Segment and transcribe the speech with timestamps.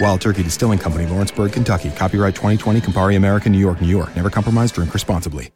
[0.00, 1.90] Wild Turkey Distilling Company, Lawrenceburg, Kentucky.
[1.90, 4.14] Copyright 2020, Campari American, New York, New York.
[4.14, 5.50] Never compromise, drink responsibly.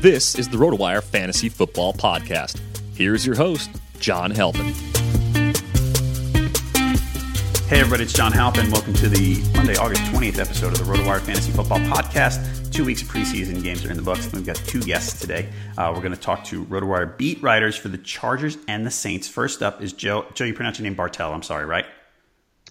[0.00, 2.60] This is the RotoWire Fantasy Football Podcast.
[2.94, 3.68] Here's your host,
[3.98, 4.72] John Halpin.
[7.68, 8.70] Hey, everybody, it's John Halpin.
[8.70, 12.72] Welcome to the Monday, August 20th episode of the RotoWire Fantasy Football Podcast.
[12.72, 14.32] Two weeks of preseason games are in the books.
[14.32, 15.50] We've got two guests today.
[15.76, 19.28] Uh, we're going to talk to RotoWire beat writers for the Chargers and the Saints.
[19.28, 20.24] First up is Joe.
[20.32, 21.30] Joe, you pronounce your name Bartell.
[21.34, 21.84] I'm sorry, right?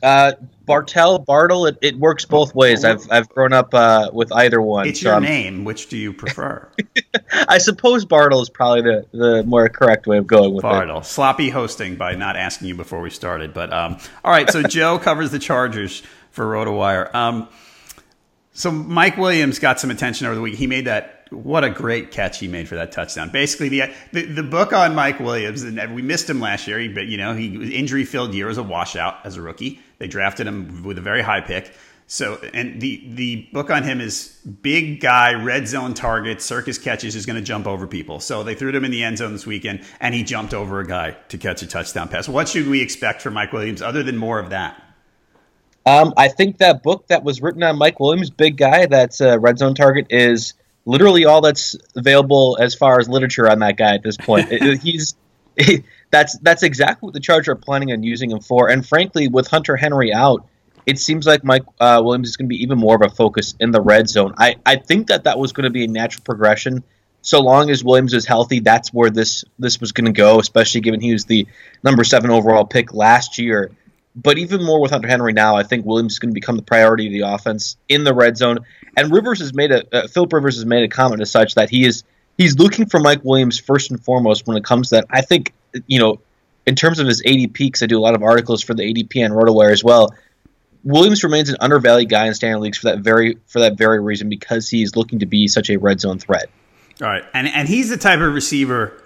[0.03, 0.34] Uh,
[0.66, 2.84] Bartel, Bartle, it, it works both ways.
[2.84, 4.88] I've I've grown up uh, with either one.
[4.88, 5.63] It's so your I'm- name.
[5.63, 6.68] Which do you prefer?
[7.47, 10.68] I suppose Bartle is probably the, the more correct way of going with it.
[10.68, 11.02] Bartle.
[11.03, 13.53] Sloppy hosting by not asking you before we started.
[13.53, 17.13] But um, all right, so Joe covers the Chargers for RotoWire.
[17.16, 17.47] Um,
[18.53, 20.56] so Mike Williams got some attention over the week.
[20.56, 21.16] He made that.
[21.29, 23.29] What a great catch he made for that touchdown.
[23.29, 26.89] Basically, the the, the book on Mike Williams, and we missed him last year.
[26.93, 29.79] But you know, he was injury filled year as a washout as a rookie.
[29.99, 31.73] They drafted him with a very high pick.
[32.09, 37.17] So, and the the book on him is big guy, red zone target, circus catches
[37.17, 38.21] is going to jump over people.
[38.21, 40.88] So they threw him in the end zone this weekend, and he jumped over a
[40.88, 42.29] guy to catch a touchdown pass.
[42.29, 44.81] What should we expect from Mike Williams other than more of that?
[45.85, 49.38] Um, I think that book that was written on Mike Williams, big guy, that's a
[49.38, 50.53] red zone target, is
[50.88, 54.50] literally all that's available as far as literature on that guy at this point.
[54.81, 55.16] He's
[56.12, 58.70] that's that's exactly what the Chargers are planning on using him for.
[58.70, 60.48] And frankly, with Hunter Henry out,
[60.86, 63.53] it seems like Mike uh, Williams is going to be even more of a focus
[63.59, 64.34] in the red zone.
[64.38, 66.84] I, I think that that was going to be a natural progression.
[67.22, 70.40] So long as Williams is healthy, that's where this this was going to go.
[70.40, 71.48] Especially given he was the
[71.84, 73.72] number seven overall pick last year.
[74.19, 76.63] But even more with Hunter Henry now, I think Williams is going to become the
[76.63, 78.59] priority of the offense in the red zone.
[78.97, 81.69] And Rivers has made a uh, Philip Rivers has made a comment as such that
[81.69, 82.03] he is
[82.36, 85.06] he's looking for Mike Williams first and foremost when it comes to that.
[85.12, 85.53] I think
[85.86, 86.19] you know
[86.65, 89.24] in terms of his ADP, because I do a lot of articles for the ADP
[89.24, 90.13] and RotoWire as well.
[90.83, 94.30] Williams remains an undervalued guy in standard leagues for that very for that very reason
[94.30, 96.50] because he's looking to be such a red zone threat.
[97.01, 99.03] All right, and and he's the type of receiver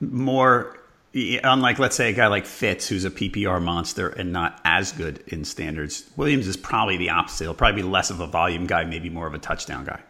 [0.00, 0.79] more
[1.12, 5.22] unlike let's say a guy like Fitz who's a PPR monster and not as good
[5.26, 6.08] in standards.
[6.16, 7.44] Williams is probably the opposite.
[7.44, 10.00] He'll probably be less of a volume guy, maybe more of a touchdown guy.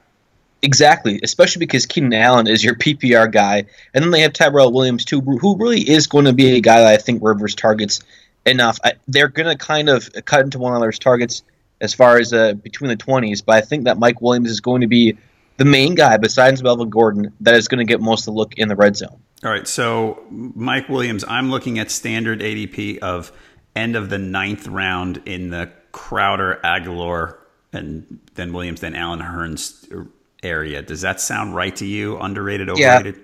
[0.62, 3.64] Exactly, especially because Keenan Allen is your PPR guy,
[3.94, 6.80] and then they have Tyrell Williams too, who really is going to be a guy
[6.80, 8.00] that I think Rivers targets
[8.44, 8.78] enough.
[8.84, 11.42] I, they're going to kind of cut into one another's targets
[11.80, 14.82] as far as uh, between the 20s, but I think that Mike Williams is going
[14.82, 15.16] to be
[15.56, 18.54] the main guy besides Melvin Gordon that is going to get most of the look
[18.58, 19.18] in the red zone.
[19.42, 23.32] All right, so Mike Williams, I'm looking at standard ADP of
[23.74, 27.38] end of the ninth round in the Crowder, Agholor,
[27.72, 30.08] and then Williams, then Allen Hurns
[30.42, 30.82] area.
[30.82, 32.18] Does that sound right to you?
[32.18, 33.16] Underrated, overrated?
[33.16, 33.22] Yeah,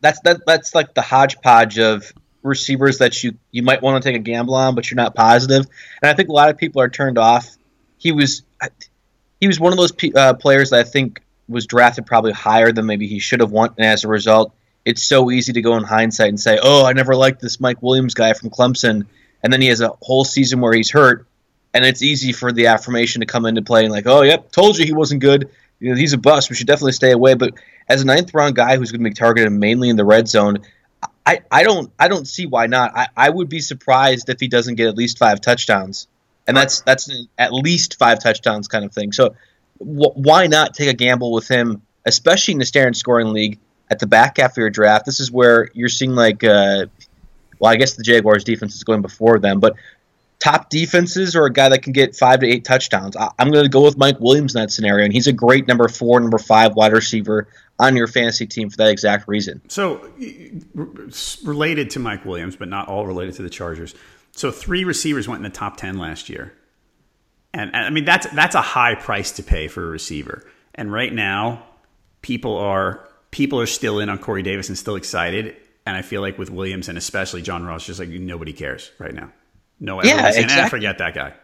[0.00, 0.40] that's that.
[0.46, 2.12] That's like the hodgepodge of
[2.42, 5.66] receivers that you you might want to take a gamble on, but you're not positive.
[6.02, 7.56] And I think a lot of people are turned off.
[7.96, 8.42] He was
[9.40, 12.86] he was one of those uh, players that I think was drafted probably higher than
[12.86, 14.54] maybe he should have won, and as a result,
[14.84, 17.82] it's so easy to go in hindsight and say, "Oh, I never liked this Mike
[17.82, 19.06] Williams guy from Clemson,"
[19.42, 21.26] and then he has a whole season where he's hurt,
[21.74, 24.78] and it's easy for the affirmation to come into play and like, "Oh, yep, told
[24.78, 25.50] you he wasn't good.
[25.80, 26.50] You know, he's a bust.
[26.50, 27.54] We should definitely stay away." But
[27.88, 30.58] as a ninth round guy who's going to be targeted mainly in the red zone,
[31.28, 32.96] I, I don't I don't see why not.
[32.96, 36.08] I, I would be surprised if he doesn't get at least five touchdowns,
[36.46, 39.12] and that's that's at least five touchdowns kind of thing.
[39.12, 39.34] So
[39.78, 43.58] wh- why not take a gamble with him, especially in the standard scoring league?
[43.90, 46.86] At the back half of your draft, this is where you're seeing like, uh,
[47.58, 49.76] well, I guess the Jaguars defense is going before them, but
[50.38, 53.16] top defenses or a guy that can get five to eight touchdowns.
[53.16, 55.66] I, am going to go with Mike Williams in that scenario, and he's a great
[55.66, 57.48] number four, number five wide receiver
[57.78, 59.60] on your fantasy team for that exact reason.
[59.68, 60.08] So,
[61.44, 63.94] related to Mike Williams, but not all related to the Chargers.
[64.32, 66.52] So, three receivers went in the top ten last year,
[67.52, 70.44] and, and I mean that's that's a high price to pay for a receiver.
[70.74, 71.64] And right now,
[72.22, 75.56] people are people are still in on Corey Davis and still excited.
[75.86, 79.14] And I feel like with Williams and especially John Ross, just like nobody cares right
[79.14, 79.32] now.
[79.80, 80.42] No, yeah, exactly.
[80.42, 81.34] And eh, I forget that guy.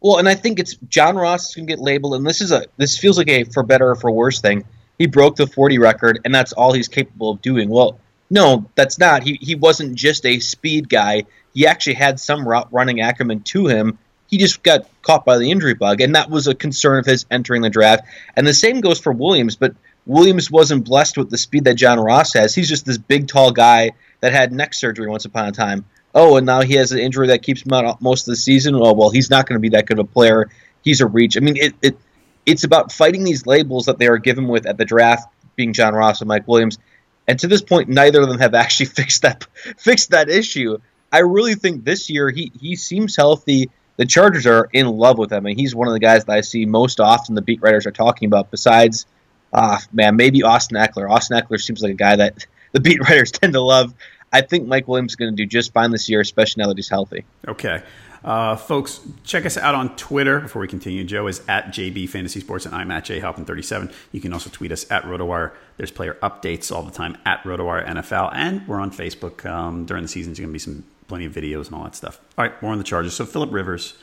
[0.00, 2.98] Well, and I think it's John Ross can get labeled, and this is a this
[2.98, 4.64] feels like a for better or for worse thing.
[4.98, 7.68] He broke the 40 record, and that's all he's capable of doing.
[7.68, 7.98] Well,
[8.30, 9.22] no, that's not.
[9.22, 11.24] He he wasn't just a speed guy.
[11.54, 13.98] He actually had some route running acumen to him.
[14.28, 17.24] He just got caught by the injury bug, and that was a concern of his
[17.30, 18.04] entering the draft.
[18.34, 19.74] And the same goes for Williams, but
[20.06, 22.54] Williams wasn't blessed with the speed that John Ross has.
[22.54, 25.84] He's just this big, tall guy that had neck surgery once upon a time.
[26.14, 28.74] Oh, and now he has an injury that keeps him out most of the season.
[28.74, 30.48] Oh, well, he's not going to be that good of a player.
[30.82, 31.36] He's a reach.
[31.36, 31.98] I mean, it, it
[32.46, 35.94] it's about fighting these labels that they are given with at the draft, being John
[35.94, 36.78] Ross and Mike Williams.
[37.26, 40.78] And to this point, neither of them have actually fixed that fixed that issue.
[41.12, 43.70] I really think this year he he seems healthy.
[43.96, 46.42] The Chargers are in love with him, and he's one of the guys that I
[46.42, 47.34] see most often.
[47.34, 49.06] The beat writers are talking about, besides
[49.52, 51.10] ah, man, maybe Austin Ekeler.
[51.10, 53.94] Austin Ekeler seems like a guy that the beat writers tend to love.
[54.32, 56.76] I think Mike Williams is going to do just fine this year, especially now that
[56.76, 57.24] he's healthy.
[57.46, 57.82] Okay.
[58.24, 61.04] Uh, folks, check us out on Twitter before we continue.
[61.04, 63.92] Joe is at JB Fantasy Sports, and I'm at JHalpin37.
[64.10, 65.52] You can also tweet us at RotoWire.
[65.76, 69.46] There's player updates all the time at RotoWire NFL, and we're on Facebook.
[69.46, 71.94] Um, during the season, there's going to be some plenty of videos and all that
[71.94, 72.18] stuff.
[72.36, 73.14] All right, more on the Chargers.
[73.14, 73.94] So Philip Rivers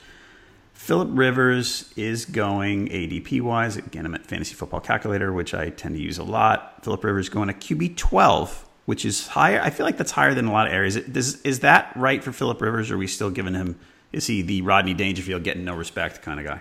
[0.84, 3.78] Philip Rivers is going ADP wise.
[3.78, 6.84] Again, I'm at Fantasy Football Calculator, which I tend to use a lot.
[6.84, 9.62] Philip Rivers going to QB 12, which is higher.
[9.62, 10.98] I feel like that's higher than a lot of areas.
[10.98, 13.80] Is, is that right for Philip Rivers, or are we still giving him,
[14.12, 16.60] is he the Rodney Dangerfield getting no respect kind of guy?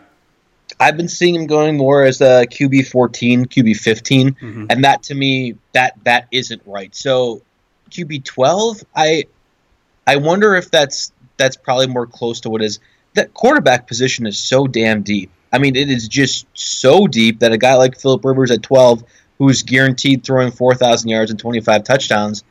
[0.78, 4.66] I've been seeing him going more as a QB 14, QB 15, mm-hmm.
[4.70, 6.94] and that to me that that isn't right.
[6.94, 7.42] So
[7.90, 9.24] QB 12, I
[10.06, 12.78] I wonder if that's that's probably more close to what is
[13.14, 15.30] that quarterback position is so damn deep.
[15.52, 19.04] I mean, it is just so deep that a guy like Philip Rivers at 12,
[19.38, 22.42] who's guaranteed throwing 4,000 yards and 25 touchdowns,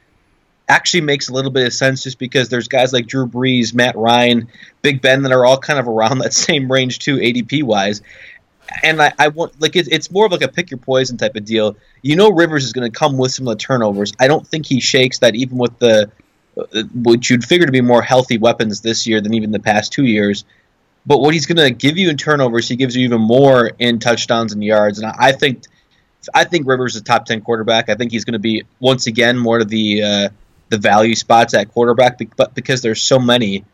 [0.67, 3.95] actually makes a little bit of sense just because there's guys like Drew Brees, Matt
[3.97, 4.47] Ryan,
[4.81, 8.01] Big Ben that are all kind of around that same range too, ADP wise.
[8.83, 11.35] And I, I want like it, it's more of like a pick your poison type
[11.35, 11.75] of deal.
[12.03, 14.13] You know, Rivers is going to come with some of the turnovers.
[14.17, 16.09] I don't think he shakes that even with the
[16.57, 19.91] uh, which you'd figure to be more healthy weapons this year than even the past
[19.91, 20.45] two years.
[21.05, 23.99] But what he's going to give you in turnovers, he gives you even more in
[23.99, 24.99] touchdowns and yards.
[24.99, 25.63] And I think,
[26.33, 27.89] I think Rivers is a top ten quarterback.
[27.89, 30.29] I think he's going to be once again more to the uh,
[30.71, 33.65] the value spots at quarterback, but because there's so many,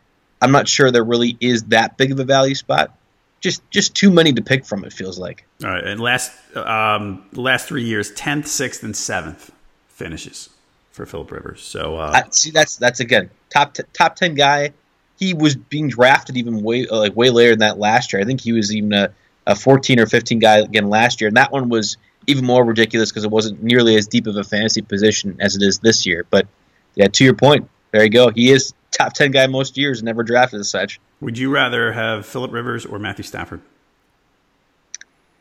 [0.42, 2.98] I'm not sure there really is that big of a value spot.
[3.40, 4.84] Just just too many to pick from.
[4.84, 5.46] It feels like.
[5.64, 9.52] All right, and last um, last three years, tenth, sixth, and seventh
[9.90, 10.50] finishes
[10.92, 11.62] for Philip Rivers.
[11.62, 14.72] So uh, I, see, that's that's again top t- top ten guy.
[15.18, 18.22] He was being drafted even way uh, like way later than that last year.
[18.22, 19.14] I think he was even a,
[19.46, 21.98] a 14 or 15 guy again last year, and that one was
[22.28, 25.62] even more ridiculous because it wasn't nearly as deep of a fantasy position as it
[25.62, 26.26] is this year.
[26.30, 26.48] But
[26.96, 28.30] yeah, to your point, there you go.
[28.30, 31.00] He is top 10 guy most years, never drafted as such.
[31.22, 33.62] Would you rather have Philip Rivers or Matthew Stafford?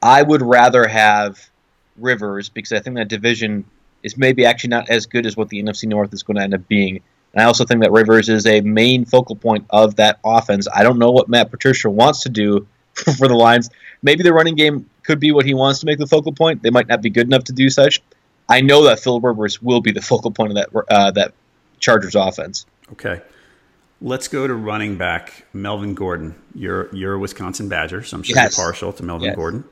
[0.02, 1.50] I would rather have
[1.96, 3.64] Rivers because I think that division
[4.02, 6.54] is maybe actually not as good as what the NFC North is going to end
[6.54, 7.02] up being.
[7.36, 10.66] And I also think that Rivers is a main focal point of that offense.
[10.74, 13.68] I don't know what Matt Patricia wants to do for the Lions.
[14.02, 16.62] Maybe the running game could be what he wants to make the focal point.
[16.62, 18.00] They might not be good enough to do such.
[18.48, 21.34] I know that Phil Rivers will be the focal point of that uh, that
[21.78, 22.64] Chargers offense.
[22.92, 23.20] Okay.
[24.00, 26.36] Let's go to running back Melvin Gordon.
[26.54, 28.56] You're you're a Wisconsin Badger, so I'm sure yes.
[28.56, 29.36] you're partial to Melvin yes.
[29.36, 29.64] Gordon.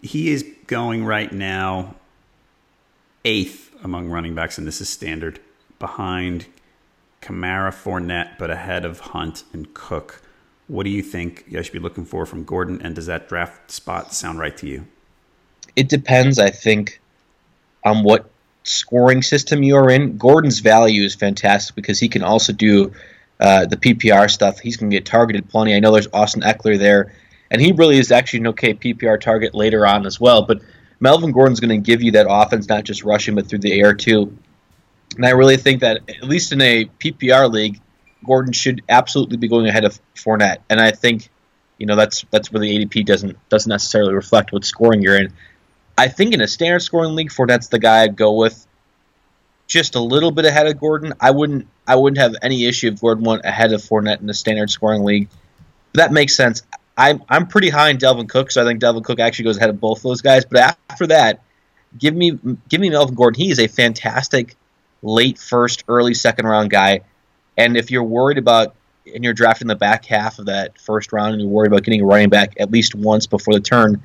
[0.00, 1.96] He is going right now
[3.24, 5.40] eighth among running backs, and this is standard
[5.78, 6.46] behind
[7.20, 10.22] Kamara, Fournette, but ahead of Hunt and Cook.
[10.68, 13.70] What do you think I should be looking for from Gordon, and does that draft
[13.70, 14.86] spot sound right to you?
[15.74, 17.00] It depends, I think,
[17.84, 18.30] on what
[18.64, 20.16] scoring system you're in.
[20.16, 22.92] Gordon's value is fantastic because he can also do
[23.40, 24.58] uh, the PPR stuff.
[24.58, 25.74] He's going to get targeted plenty.
[25.74, 27.12] I know there's Austin Ekeler there,
[27.50, 30.42] and he really is actually an okay PPR target later on as well.
[30.42, 30.62] But
[31.00, 33.94] Melvin Gordon's going to give you that offense, not just rushing, but through the air
[33.94, 34.36] too.
[35.16, 37.80] And I really think that, at least in a PPR league,
[38.24, 40.58] Gordon should absolutely be going ahead of Fournette.
[40.68, 41.28] And I think,
[41.78, 45.32] you know, that's that's where the ADP doesn't doesn't necessarily reflect what scoring you're in.
[45.98, 48.66] I think in a standard scoring league, Fournette's the guy I'd go with.
[49.66, 51.14] Just a little bit ahead of Gordon.
[51.20, 54.34] I wouldn't I wouldn't have any issue if Gordon went ahead of Fournette in a
[54.34, 55.28] standard scoring league.
[55.92, 56.62] But that makes sense.
[56.96, 59.70] I'm I'm pretty high in Dalvin Cook, so I think Dalvin Cook actually goes ahead
[59.70, 60.44] of both those guys.
[60.44, 61.42] But after that,
[61.98, 63.40] give me give me Melvin Gordon.
[63.40, 64.56] He is a fantastic
[65.02, 67.00] late first, early second round guy.
[67.56, 68.74] And if you're worried about
[69.12, 72.00] and you're drafting the back half of that first round and you're worried about getting
[72.00, 74.02] a running back at least once before the turn,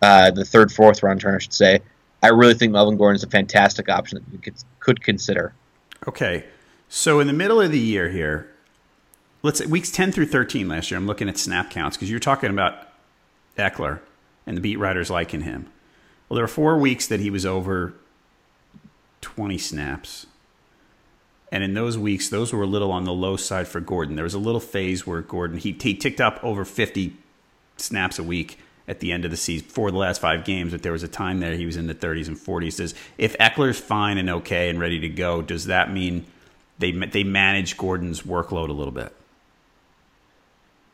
[0.00, 1.80] uh, the third, fourth round turn, I should say.
[2.22, 5.54] I really think Melvin Gordon is a fantastic option that you could, could consider.
[6.06, 6.44] Okay.
[6.88, 8.50] So in the middle of the year here,
[9.42, 12.20] let's say weeks 10 through 13 last year, I'm looking at snap counts because you're
[12.20, 12.88] talking about
[13.58, 14.00] Ekeler
[14.46, 15.70] and the beat writers liking him.
[16.28, 17.94] Well, there were four weeks that he was over
[19.22, 20.26] 20 snaps.
[21.50, 24.16] And in those weeks, those were a little on the low side for Gordon.
[24.16, 27.16] There was a little phase where Gordon, he, he ticked up over 50
[27.76, 30.82] snaps a week at the end of the season for the last five games, but
[30.82, 32.76] there was a time there he was in the 30s and 40s.
[32.76, 36.26] Does if Ekeler's fine and okay and ready to go, does that mean
[36.78, 39.14] they they manage Gordon's workload a little bit?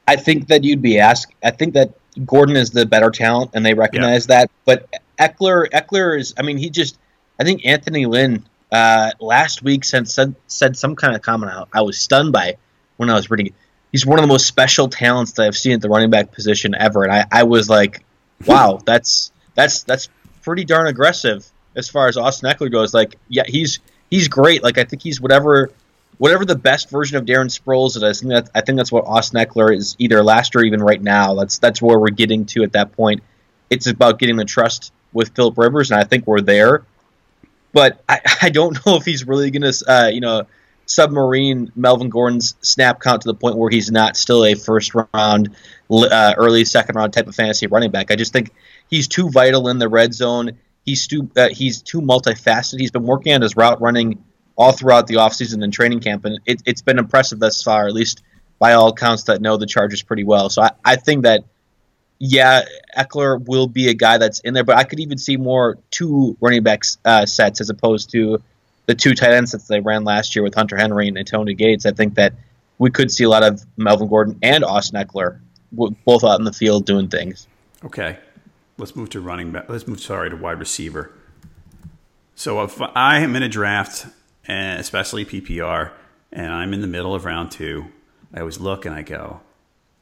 [0.07, 1.33] I think that you'd be asked.
[1.43, 1.93] I think that
[2.25, 4.51] Gordon is the better talent, and they recognize that.
[4.65, 6.35] But Ekeler, Ekeler is.
[6.39, 6.99] I mean, he just.
[7.39, 11.65] I think Anthony Lynn uh, last week said, said said some kind of comment I,
[11.79, 12.57] I was stunned by
[12.97, 13.47] when I was reading.
[13.49, 13.55] It.
[13.93, 16.75] He's one of the most special talents that I've seen at the running back position
[16.75, 18.05] ever, and I, I was like,
[18.47, 20.09] wow, that's that's that's
[20.43, 22.93] pretty darn aggressive as far as Austin Ekeler goes.
[22.93, 23.81] Like, yeah, he's
[24.11, 24.63] he's great.
[24.63, 25.71] Like, I think he's whatever
[26.19, 28.03] whatever the best version of Darren Sproles is.
[28.03, 31.01] I think that I think that's what Austin Ekeler is either last or even right
[31.01, 31.35] now.
[31.35, 33.23] That's that's where we're getting to at that point.
[33.71, 36.83] It's about getting the trust with Philip Rivers, and I think we're there.
[37.79, 40.47] But I, I don't know if he's really going to, uh, you know,
[40.87, 45.55] submarine Melvin Gordon's snap count to the point where he's not still a first round,
[45.89, 48.11] uh, early second round type of fantasy running back.
[48.11, 48.53] I just think
[48.91, 50.59] he's too vital in the red zone.
[50.85, 52.81] He's too uh, he's too multifaceted.
[52.81, 54.25] He's been working on his route running
[54.57, 57.93] all throughout the offseason and training camp, and it, has been impressive thus far, at
[57.93, 58.23] least
[58.59, 60.51] by all accounts that know the Chargers pretty well.
[60.51, 61.45] So I, I think that
[62.19, 62.65] yeah,
[62.97, 66.37] Ekeler will be a guy that's in there, but I could even see more two
[66.41, 68.43] running backs uh, sets as opposed to
[68.87, 71.87] the two tight ends that they ran last year with Hunter Henry and Antonio Gates.
[71.87, 72.33] I think that
[72.79, 76.53] we could see a lot of Melvin Gordon and Austin Ekeler both out in the
[76.53, 77.47] field doing things.
[77.85, 78.19] Okay,
[78.79, 79.69] let's move to running back.
[79.69, 81.13] Let's move, sorry, to wide receiver.
[82.35, 84.07] So if I am in a draft,
[84.47, 85.93] and especially PPR,
[86.33, 87.87] and I'm in the middle of round two,
[88.33, 89.41] I always look and I go,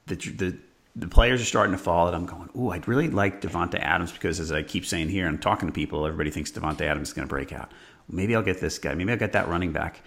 [0.07, 0.57] the the
[0.99, 4.13] the players are starting to fall, and I'm going, ooh, I'd really like Davante Adams
[4.13, 7.15] because, as I keep saying here, I'm talking to people, everybody thinks Davante Adams is
[7.15, 7.71] going to break out.
[8.09, 8.95] Maybe I'll get this guy.
[8.95, 10.01] Maybe I'll get that running back.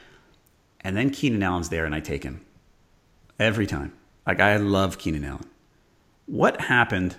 [0.82, 2.44] And then Keenan Allen's there, and I take him
[3.40, 3.94] every time.
[4.26, 5.46] Like I love Keenan Allen.
[6.26, 7.16] What happened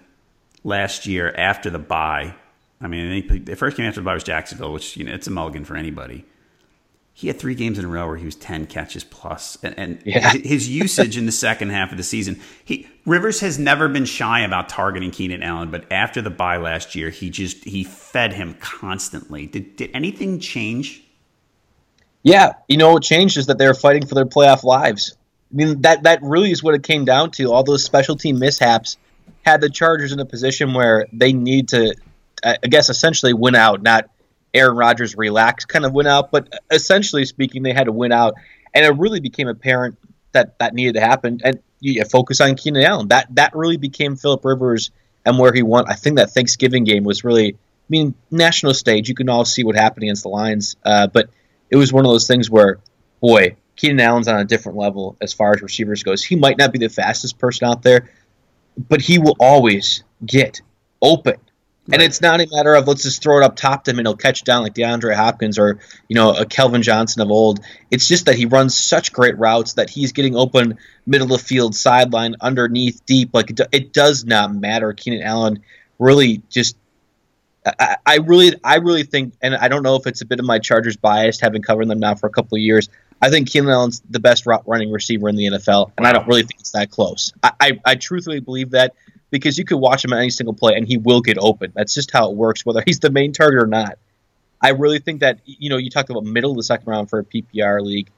[0.64, 2.34] last year after the bye?
[2.80, 5.30] I mean, the first game after the bye was Jacksonville, which you know it's a
[5.30, 6.24] mulligan for anybody
[7.12, 10.02] he had three games in a row where he was 10 catches plus and, and
[10.06, 10.30] yeah.
[10.32, 14.40] his usage in the second half of the season he rivers has never been shy
[14.40, 18.54] about targeting keenan allen but after the bye last year he just he fed him
[18.60, 19.46] constantly.
[19.46, 21.02] Did, did anything change?
[22.22, 25.16] Yeah you know what changed is that they were fighting for their playoff lives.
[25.52, 27.52] I mean that that really is what it came down to.
[27.52, 28.96] All those special team mishaps
[29.44, 31.94] had the chargers in a position where they need to
[32.44, 34.10] i guess essentially win out not
[34.54, 38.34] Aaron Rodgers relaxed kind of went out, but essentially speaking, they had to win out,
[38.74, 39.96] and it really became apparent
[40.32, 41.40] that that needed to happen.
[41.44, 43.08] And you focus on Keenan Allen.
[43.08, 44.90] That that really became Philip Rivers
[45.24, 45.88] and where he went.
[45.88, 47.56] I think that Thanksgiving game was really, I
[47.88, 49.08] mean, national stage.
[49.08, 51.30] You can all see what happened against the Lions, uh, but
[51.68, 52.78] it was one of those things where,
[53.20, 56.22] boy, Keenan Allen's on a different level as far as receivers goes.
[56.22, 58.10] He might not be the fastest person out there,
[58.76, 60.60] but he will always get
[61.00, 61.36] open.
[61.92, 64.06] And it's not a matter of let's just throw it up top to him and
[64.06, 67.60] he'll catch down like DeAndre Hopkins or you know a Calvin Johnson of old.
[67.90, 71.74] It's just that he runs such great routes that he's getting open middle of field,
[71.74, 73.30] sideline, underneath, deep.
[73.32, 74.92] Like it, it does not matter.
[74.92, 75.62] Keenan Allen
[75.98, 76.76] really just.
[77.66, 80.46] I, I really, I really think, and I don't know if it's a bit of
[80.46, 82.88] my Chargers bias, having covered them now for a couple of years.
[83.20, 86.26] I think Keenan Allen's the best route running receiver in the NFL, and I don't
[86.26, 87.34] really think it's that close.
[87.42, 88.94] I, I, I truthfully believe that
[89.30, 91.72] because you could watch him on any single play and he will get open.
[91.74, 93.98] That's just how it works, whether he's the main target or not.
[94.62, 97.20] I really think that you know you talked about middle of the second round for
[97.20, 98.10] a PPR league.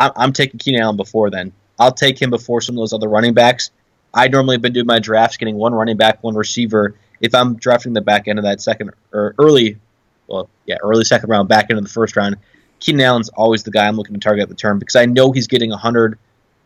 [0.00, 1.52] I'm, I'm taking Keenan Allen before then.
[1.78, 3.70] I'll take him before some of those other running backs.
[4.14, 6.94] I normally have been doing my drafts getting one running back, one receiver.
[7.20, 9.78] If I'm drafting the back end of that second or early,
[10.26, 12.36] well, yeah, early second round, back end of the first round,
[12.80, 15.32] Keenan Allen's always the guy I'm looking to target at the turn because I know
[15.32, 16.18] he's getting 100,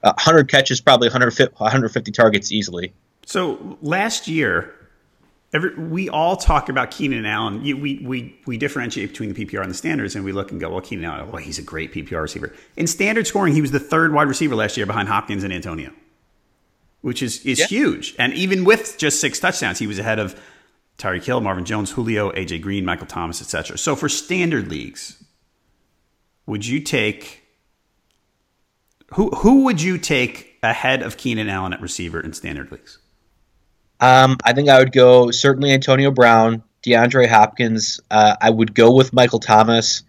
[0.03, 2.93] uh, 100 catches, probably 150, 150 targets easily.
[3.27, 4.75] So last year,
[5.53, 7.65] every, we all talk about Keenan Allen.
[7.65, 10.61] You, we, we, we differentiate between the PPR and the standards, and we look and
[10.61, 12.53] go, well, Keenan Allen, well, he's a great PPR receiver.
[12.77, 15.93] In standard scoring, he was the third wide receiver last year behind Hopkins and Antonio,
[17.03, 17.67] which is, is yeah.
[17.67, 18.15] huge.
[18.19, 20.41] And even with just six touchdowns, he was ahead of
[20.99, 23.79] Tyreek Hill, Marvin Jones, Julio, AJ Green, Michael Thomas, etc.
[23.79, 25.23] So for standard leagues,
[26.47, 27.43] would you take
[29.15, 32.99] who who would you take ahead of Keenan Allen at receiver in standard leagues?
[34.01, 38.01] Um, I think I would go certainly Antonio Brown, DeAndre Hopkins.
[38.11, 40.03] Uh, I would go with Michael Thomas.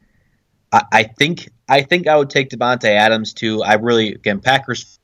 [0.72, 3.62] I, I, think I think I would take Davante Adams too.
[3.64, 5.00] I really again Packers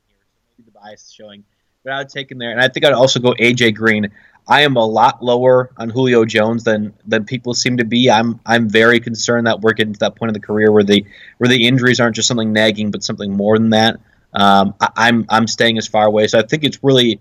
[0.64, 1.44] the bias showing,
[1.84, 4.10] but I would take him there, and I think I'd also go AJ Green.
[4.50, 8.10] I am a lot lower on Julio Jones than than people seem to be.
[8.10, 11.04] I'm I'm very concerned that we're getting to that point in the career where the
[11.36, 14.00] where the injuries aren't just something nagging, but something more than that.
[14.32, 17.20] Um, I, I'm I'm staying as far away, so I think it's really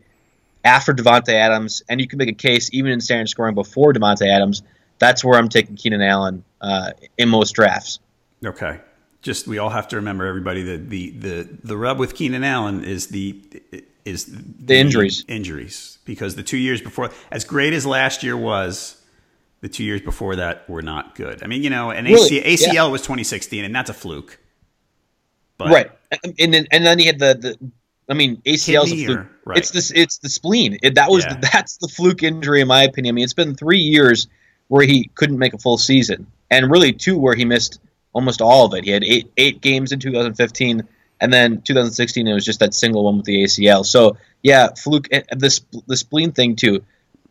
[0.68, 4.28] after Davante Adams, and you can make a case even in standard scoring before Davante
[4.28, 4.64] Adams.
[5.00, 8.00] That's where I'm taking Keenan Allen uh, in most drafts.
[8.46, 8.82] Okay,
[9.22, 12.84] just we all have to remember everybody that the the the rub with Keenan Allen
[12.84, 13.42] is the
[14.04, 18.36] is the, the injuries injuries because the two years before, as great as last year
[18.36, 19.02] was,
[19.62, 21.44] the two years before that were not good.
[21.44, 22.42] I mean, you know, and really?
[22.42, 22.88] ACL yeah.
[22.88, 24.38] was 2016, and that's a fluke.
[25.58, 25.92] But, right,
[26.38, 27.72] and then and then he had the, the
[28.10, 29.28] I mean, ACL's a fluke.
[29.48, 29.58] Right.
[29.60, 29.92] It's this.
[29.92, 30.78] It's the spleen.
[30.84, 31.36] It, that was yeah.
[31.36, 33.14] the, that's the fluke injury, in my opinion.
[33.14, 34.28] I mean, it's been three years
[34.68, 37.80] where he couldn't make a full season, and really two where he missed
[38.12, 38.84] almost all of it.
[38.84, 40.88] He had eight eight games in 2015,
[41.22, 43.86] and then 2016 it was just that single one with the ACL.
[43.86, 45.08] So yeah, fluke.
[45.12, 46.84] Eh, the the spleen thing too.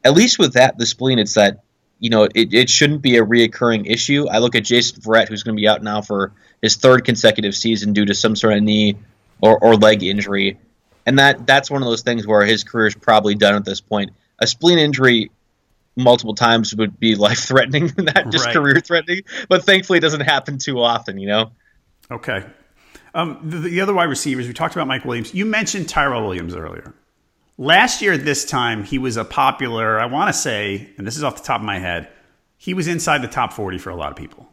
[0.02, 1.64] At least with that, the spleen, it's that
[1.98, 4.26] you know it, it shouldn't be a reoccurring issue.
[4.26, 7.54] I look at Jason Verrett, who's going to be out now for his third consecutive
[7.54, 8.96] season due to some sort of knee
[9.42, 10.58] or, or leg injury
[11.06, 13.80] and that that's one of those things where his career is probably done at this
[13.80, 14.10] point.
[14.40, 15.30] A spleen injury
[15.96, 18.54] multiple times would be life threatening, not just right.
[18.54, 19.22] career threatening.
[19.48, 21.52] But thankfully, it doesn't happen too often, you know.
[22.10, 22.44] Okay.
[23.14, 25.32] Um, the, the, other wide receivers, we talked about Mike Williams.
[25.32, 26.92] You mentioned Tyrell Williams earlier.
[27.56, 31.16] Last year at this time, he was a popular, I want to say, and this
[31.16, 32.10] is off the top of my head,
[32.58, 34.46] he was inside the top 40 for a lot of people.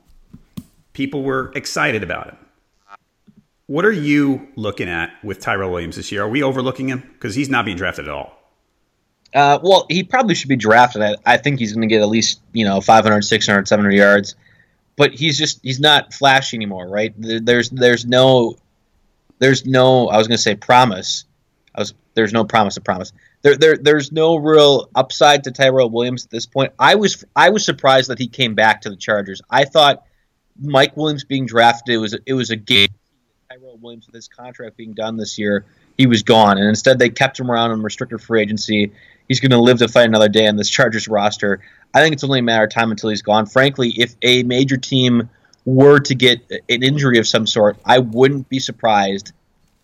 [0.93, 2.37] People were excited about him.
[3.73, 6.21] What are you looking at with Tyrell Williams this year?
[6.21, 8.37] Are we overlooking him because he's not being drafted at all?
[9.33, 11.01] Uh, well, he probably should be drafted.
[11.01, 14.35] I, I think he's going to get at least you know 500, 600, 700 yards,
[14.95, 17.15] but he's just he's not flashy anymore, right?
[17.17, 18.57] There's there's no
[19.39, 21.25] there's no I was going to say promise.
[21.73, 23.11] I was there's no promise of promise.
[23.41, 26.73] There, there there's no real upside to Tyrell Williams at this point.
[26.77, 29.41] I was I was surprised that he came back to the Chargers.
[29.49, 30.05] I thought
[30.61, 32.89] Mike Williams being drafted was it was a game
[33.53, 35.65] Tyrell Williams with his contract being done this year,
[35.97, 38.91] he was gone, and instead they kept him around in restricted free agency.
[39.27, 41.59] He's going to live to fight another day on this Chargers roster.
[41.93, 43.45] I think it's only a matter of time until he's gone.
[43.45, 45.29] Frankly, if a major team
[45.65, 49.33] were to get an injury of some sort, I wouldn't be surprised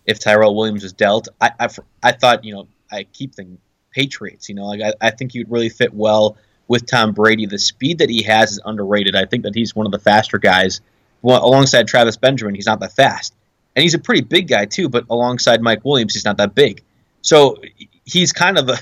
[0.07, 1.27] if Tyrell Williams was dealt.
[1.39, 1.69] I, I,
[2.01, 3.59] I thought, you know, I keep thinking
[3.91, 4.49] Patriots.
[4.49, 7.45] You know, like I, I think he would really fit well with Tom Brady.
[7.45, 9.15] The speed that he has is underrated.
[9.15, 10.81] I think that he's one of the faster guys.
[11.21, 13.35] Well, alongside Travis Benjamin, he's not that fast
[13.79, 14.89] and he's a pretty big guy too.
[14.89, 16.83] But alongside Mike Williams, he's not that big.
[17.21, 17.55] So
[18.03, 18.77] he's kind of a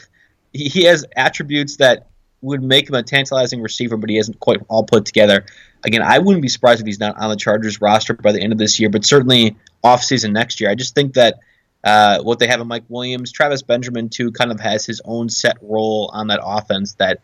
[0.53, 2.07] he has attributes that
[2.41, 5.45] would make him a tantalizing receiver, but he hasn't quite all put together.
[5.83, 8.51] Again, I wouldn't be surprised if he's not on the Chargers roster by the end
[8.53, 10.71] of this year, but certainly offseason next year.
[10.71, 11.36] I just think that
[11.83, 15.29] uh, what they have in Mike Williams, Travis Benjamin too, kind of has his own
[15.29, 17.19] set role on that offense that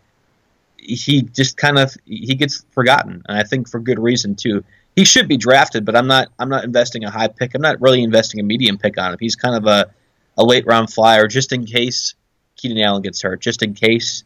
[0.78, 4.64] he just kind of he gets forgotten, and I think for good reason too
[4.96, 6.30] he should be drafted, but I'm not.
[6.38, 7.56] I'm not investing a high pick.
[7.56, 9.18] I'm not really investing a medium pick on him.
[9.20, 9.92] He's kind of a,
[10.38, 12.16] a late round flyer, just in case
[12.56, 14.24] Keenan Allen gets hurt, just in case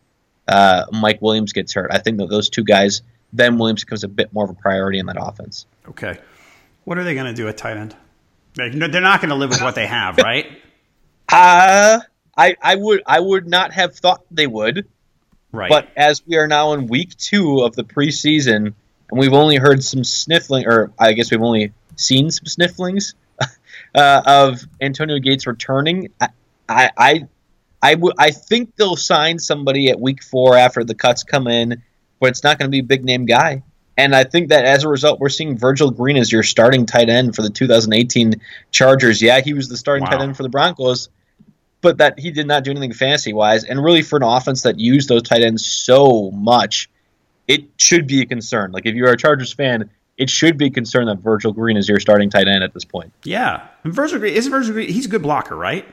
[0.48, 1.90] uh, Mike Williams gets hurt.
[1.92, 3.02] I think that those two guys,
[3.32, 5.66] then Williams becomes a bit more of a priority in that offense.
[5.90, 6.18] Okay.
[6.84, 7.96] What are they going to do at tight end?
[8.56, 10.48] They're not going to live with what they have, right?
[11.30, 12.00] Uh,
[12.36, 14.88] I, I would I would not have thought they would.
[15.52, 15.70] Right.
[15.70, 18.74] But as we are now in week two of the preseason,
[19.10, 23.14] and we've only heard some sniffling, or I guess we've only seen some snifflings
[23.96, 26.10] uh, of Antonio Gates returning.
[26.20, 26.30] I,
[26.68, 27.28] I, I,
[27.82, 31.82] I, w- I think they'll sign somebody at week four after the cuts come in,
[32.20, 33.64] but it's not going to be a big name guy.
[33.98, 37.10] And I think that as a result, we're seeing Virgil Green as your starting tight
[37.10, 38.36] end for the 2018
[38.70, 39.22] Chargers.
[39.22, 40.12] Yeah, he was the starting wow.
[40.12, 41.10] tight end for the Broncos,
[41.82, 43.64] but that he did not do anything fantasy wise.
[43.64, 46.90] And really, for an offense that used those tight ends so much,
[47.48, 48.72] it should be a concern.
[48.72, 51.88] Like if you're a Chargers fan, it should be a concern that Virgil Green is
[51.88, 53.14] your starting tight end at this point.
[53.24, 54.90] Yeah, and Virgil Green is Virgil Green.
[54.90, 55.86] He's a good blocker, right?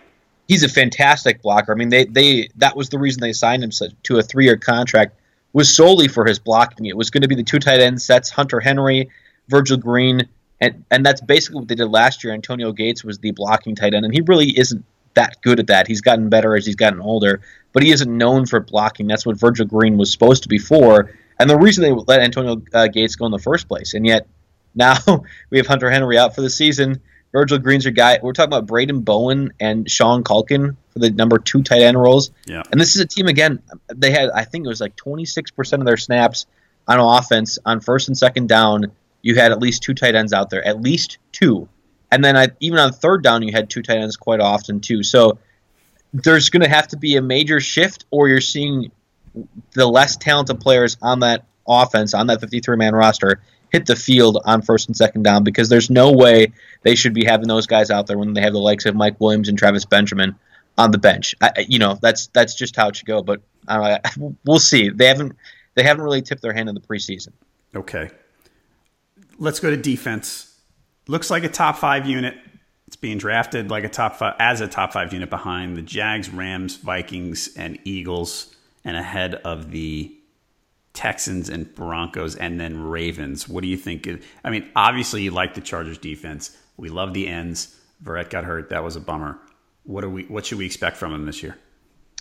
[0.48, 1.72] He's a fantastic blocker.
[1.72, 3.70] I mean, they they that was the reason they signed him
[4.04, 5.18] to a three year contract
[5.52, 6.86] was solely for his blocking.
[6.86, 9.08] It was going to be the two tight end sets: Hunter Henry,
[9.48, 10.28] Virgil Green,
[10.60, 12.32] and and that's basically what they did last year.
[12.32, 15.86] Antonio Gates was the blocking tight end, and he really isn't that good at that.
[15.86, 17.40] He's gotten better as he's gotten older,
[17.72, 19.06] but he isn't known for blocking.
[19.06, 22.62] That's what Virgil Green was supposed to be for and the reason they let Antonio
[22.72, 23.94] uh, Gates go in the first place.
[23.94, 24.26] And yet
[24.74, 24.96] now
[25.50, 27.00] we have Hunter Henry out for the season.
[27.32, 28.20] Virgil Green's your guy.
[28.22, 32.30] We're talking about Braedon Bowman and Sean Culkin for the number two tight end roles.
[32.46, 32.62] Yeah.
[32.70, 33.60] And this is a team again.
[33.92, 36.46] They had I think it was like 26 percent of their snaps
[36.86, 38.92] on offense on first and second down.
[39.22, 41.68] You had at least two tight ends out there, at least two.
[42.12, 45.02] And then I, even on third down, you had two tight ends quite often too.
[45.02, 45.38] So
[46.12, 48.92] there's going to have to be a major shift, or you're seeing
[49.72, 53.40] the less talented players on that offense, on that 53 man roster,
[53.72, 57.24] hit the field on first and second down because there's no way they should be
[57.24, 59.84] having those guys out there when they have the likes of Mike Williams and Travis
[59.84, 60.36] Benjamin
[60.78, 61.34] on the bench.
[61.40, 63.22] I, you know, that's that's just how it should go.
[63.22, 63.98] But know,
[64.44, 64.90] we'll see.
[64.90, 65.36] They haven't
[65.74, 67.32] they haven't really tipped their hand in the preseason.
[67.74, 68.10] Okay,
[69.38, 70.56] let's go to defense.
[71.08, 72.36] Looks like a top five unit.
[72.86, 76.30] It's being drafted like a top five as a top five unit behind the Jags,
[76.30, 80.14] Rams, Vikings, and Eagles and ahead of the
[80.92, 83.48] Texans and Broncos and then Ravens.
[83.48, 84.08] What do you think?
[84.44, 86.56] I mean, obviously you like the Chargers defense.
[86.76, 87.78] We love the ends.
[88.02, 88.70] Verrett got hurt.
[88.70, 89.38] That was a bummer.
[89.84, 90.24] What are we?
[90.24, 91.56] What should we expect from him this year?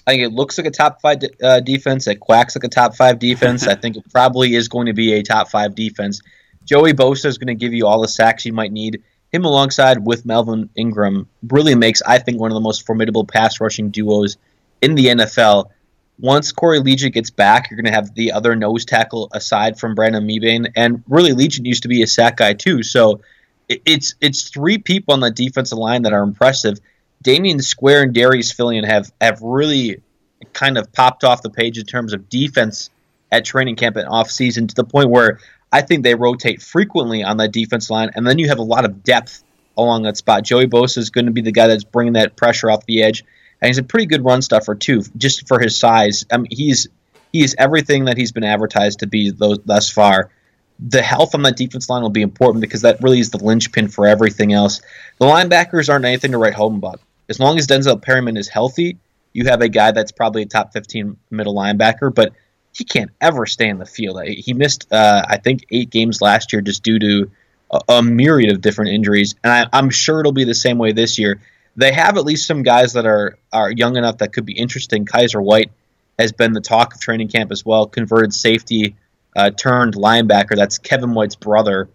[0.05, 2.07] I think it looks like a top five uh, defense.
[2.07, 3.67] It quacks like a top five defense.
[3.67, 6.21] I think it probably is going to be a top five defense.
[6.65, 9.03] Joey Bosa is going to give you all the sacks you might need.
[9.31, 13.59] Him alongside with Melvin Ingram really makes, I think, one of the most formidable pass
[13.59, 14.37] rushing duos
[14.81, 15.69] in the NFL
[16.23, 19.93] once Corey Liuget gets back, you're going to have the other nose tackle aside from
[19.93, 22.81] Brandon Mebane, and really Liuget used to be a sack guy too.
[22.81, 23.19] So
[23.67, 26.79] it's it's three people on the defensive line that are impressive.
[27.25, 30.01] Damion Square and Darius Philon have have really
[30.53, 32.89] kind of popped off the page in terms of defense
[33.29, 35.39] at training camp and off season to the point where
[35.73, 38.85] I think they rotate frequently on that defense line, and then you have a lot
[38.85, 39.43] of depth
[39.77, 40.43] along that spot.
[40.43, 43.25] Joey Bosa is going to be the guy that's bringing that pressure off the edge
[43.63, 46.25] and he's a pretty good run stuffer too, just for his size.
[46.29, 46.89] I mean, he's
[47.31, 50.29] he's everything that he's been advertised to be thus far.
[50.79, 53.87] The health on that defense line will be important because that really is the linchpin
[53.87, 54.81] for everything else.
[55.17, 56.99] The linebackers aren't anything to write home about.
[57.29, 58.97] As long as Denzel Perryman is healthy,
[59.31, 62.33] you have a guy that's probably a top 15 middle linebacker, but
[62.73, 64.21] he can't ever stay in the field.
[64.25, 67.31] He missed, uh, I think, eight games last year just due to
[67.71, 70.91] a, a myriad of different injuries, and I, I'm sure it'll be the same way
[70.91, 71.39] this year
[71.75, 75.05] they have at least some guys that are are young enough that could be interesting.
[75.05, 75.71] Kyzir White
[76.19, 77.87] has been the talk of training camp as well.
[77.87, 78.95] Converted safety,
[79.35, 80.55] uh, turned linebacker.
[80.55, 81.89] That's Kevin White's brother.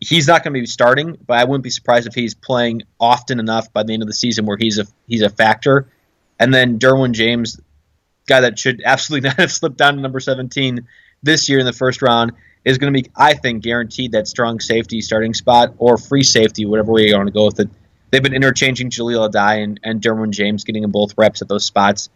[0.00, 3.40] He's not going to be starting, but I wouldn't be surprised if he's playing often
[3.40, 5.88] enough by the end of the season where he's a he's a factor.
[6.38, 7.60] And then Derwin James,
[8.26, 10.86] guy that should absolutely not have slipped down to number 17
[11.22, 12.32] this year in the first round,
[12.64, 16.64] is going to be, I think, guaranteed that strong safety starting spot or free safety,
[16.64, 17.68] whatever way you want to go with it
[18.10, 21.64] they've been interchanging Jahleel Addae and, and Derwin James, getting them both reps at those
[21.64, 22.08] spots.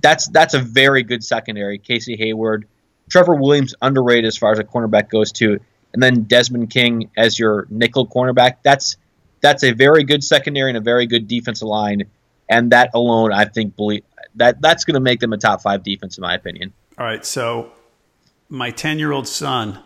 [0.00, 1.78] That's that's a very good secondary.
[1.78, 2.66] Casey Hayward,
[3.08, 5.60] Trevor Williams underrated as far as a cornerback goes too,
[5.92, 8.56] and then Desmond King as your nickel cornerback.
[8.62, 8.96] That's
[9.40, 12.04] that's a very good secondary and a very good defensive line,
[12.48, 14.02] and that alone, I think, believe
[14.36, 16.72] that that's going to make them a top five defense in my opinion.
[16.98, 17.70] All right, so
[18.48, 19.78] my ten year old son,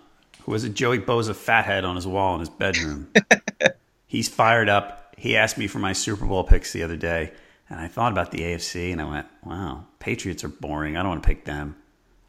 [0.45, 3.12] who has a Joey Bosa fathead on his wall in his bedroom,
[4.07, 7.33] he's fired up he asked me for my Super Bowl picks the other day,
[7.68, 10.96] and I thought about the AFC, and I went, "Wow, Patriots are boring.
[10.96, 11.76] I don't want to pick them."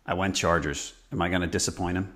[0.06, 0.94] I went Chargers.
[1.12, 2.14] Am I going to disappoint him?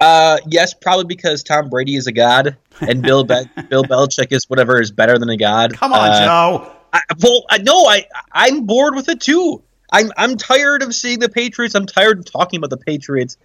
[0.00, 4.44] Uh, yes, probably because Tom Brady is a god, and Bill Be- Bill Belichick is
[4.48, 5.74] whatever is better than a god.
[5.74, 6.72] Come on, uh, Joe.
[6.92, 9.62] I, well, I, no, I I'm bored with it too.
[9.92, 11.74] I'm I'm tired of seeing the Patriots.
[11.74, 13.36] I'm tired of talking about the Patriots.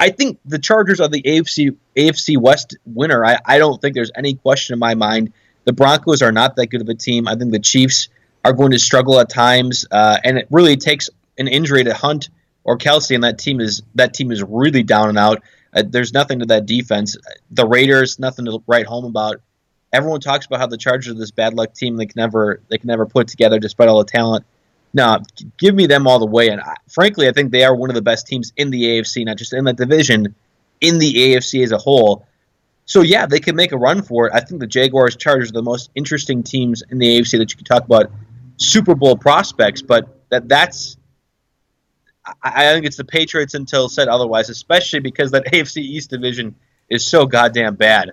[0.00, 3.24] I think the Chargers are the AFC AFC West winner.
[3.24, 5.32] I, I don't think there's any question in my mind.
[5.64, 7.28] The Broncos are not that good of a team.
[7.28, 8.08] I think the Chiefs
[8.44, 12.30] are going to struggle at times, uh, and it really takes an injury to Hunt
[12.64, 15.42] or Kelce, and that team is that team is really down and out.
[15.72, 17.16] Uh, there's nothing to that defense.
[17.50, 19.40] The Raiders, nothing to write home about.
[19.92, 21.96] Everyone talks about how the Chargers are this bad luck team.
[21.96, 24.44] They can never they can never put together despite all the talent.
[24.92, 25.18] No,
[25.58, 26.48] give me them all the way.
[26.48, 29.24] And I, frankly, I think they are one of the best teams in the AFC,
[29.24, 30.34] not just in that division,
[30.80, 32.26] in the AFC as a whole.
[32.90, 34.32] So yeah, they can make a run for it.
[34.34, 37.56] I think the Jaguars, Chargers are the most interesting teams in the AFC that you
[37.56, 38.10] can talk about
[38.56, 39.80] Super Bowl prospects.
[39.80, 40.96] But that that's
[42.42, 46.56] I, think it's the Patriots until said otherwise, especially because that AFC East division
[46.88, 48.10] is so goddamn bad.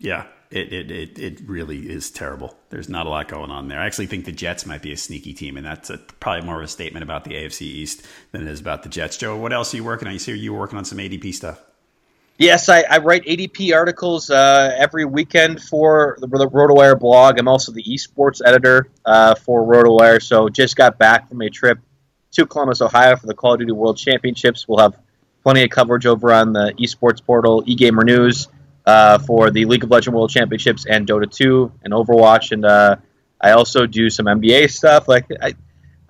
[0.00, 2.56] Yeah, it, it, it, it, really is terrible.
[2.70, 3.80] There's not a lot going on there.
[3.80, 6.56] I actually think the Jets might be a sneaky team, and that's a, probably more
[6.56, 9.18] of a statement about the AFC East than it is about the Jets.
[9.18, 10.14] Joe, what else are you working on?
[10.14, 11.60] You see you were working on some ADP stuff.
[12.38, 17.38] Yes, I, I write ADP articles uh, every weekend for the, the RotoWire blog.
[17.38, 21.78] I'm also the esports editor uh, for RotoWire, so just got back from a trip
[22.32, 24.68] to Columbus, Ohio for the Call of Duty World Championships.
[24.68, 24.98] We'll have
[25.42, 28.48] plenty of coverage over on the esports portal, eGamer News
[28.84, 32.52] uh, for the League of Legends World Championships and Dota 2 and Overwatch.
[32.52, 32.96] And uh,
[33.40, 35.08] I also do some NBA stuff.
[35.08, 35.54] Like I,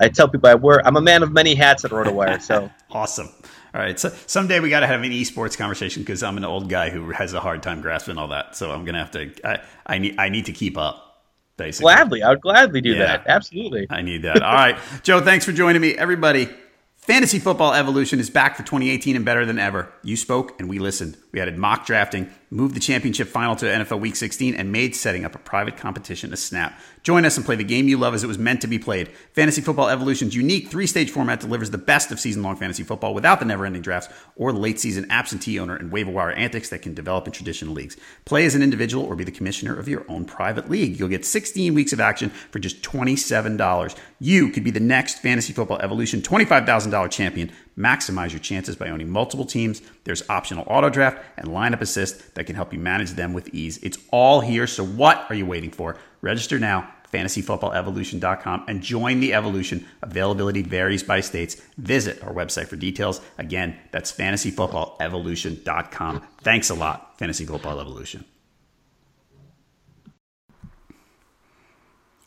[0.00, 2.40] I tell people, I wear I'm a man of many hats at RotoWire.
[2.42, 3.28] So awesome.
[3.76, 6.70] All right, so someday we got to have an esports conversation because I'm an old
[6.70, 8.56] guy who has a hard time grasping all that.
[8.56, 9.30] So I'm gonna have to.
[9.44, 10.18] I, I need.
[10.18, 11.26] I need to keep up.
[11.58, 13.26] Basically, gladly, I would gladly do yeah, that.
[13.26, 14.42] Absolutely, I need that.
[14.42, 16.48] All right, Joe, thanks for joining me, everybody.
[16.96, 19.92] Fantasy Football Evolution is back for 2018 and better than ever.
[20.02, 21.18] You spoke and we listened.
[21.32, 25.24] We added mock drafting, moved the championship final to NFL Week 16, and made setting
[25.24, 26.78] up a private competition a snap.
[27.02, 29.08] Join us and play the game you love as it was meant to be played.
[29.32, 33.14] Fantasy Football Evolution's unique three stage format delivers the best of season long fantasy football
[33.14, 36.82] without the never ending drafts or late season absentee owner and waiver wire antics that
[36.82, 37.96] can develop in traditional leagues.
[38.24, 40.98] Play as an individual or be the commissioner of your own private league.
[40.98, 43.96] You'll get 16 weeks of action for just $27.
[44.18, 47.52] You could be the next Fantasy Football Evolution $25,000 champion.
[47.78, 49.82] Maximize your chances by owning multiple teams.
[50.04, 53.78] There's optional auto draft and lineup assist that can help you manage them with ease.
[53.82, 54.66] It's all here.
[54.66, 55.96] So, what are you waiting for?
[56.22, 59.86] Register now fantasyfootballevolution.com and join the evolution.
[60.02, 61.60] Availability varies by states.
[61.78, 63.20] Visit our website for details.
[63.38, 66.22] Again, that's fantasyfootballevolution.com.
[66.42, 68.24] Thanks a lot, Fantasy Football Evolution.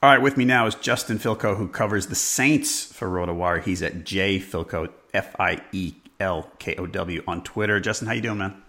[0.02, 3.62] All right, with me now is Justin Fielkow, who covers the Saints for RotoWire.
[3.62, 7.82] He's at J Fielkow, F I E L K O W on Twitter.
[7.82, 8.64] Justin, how you doing, man?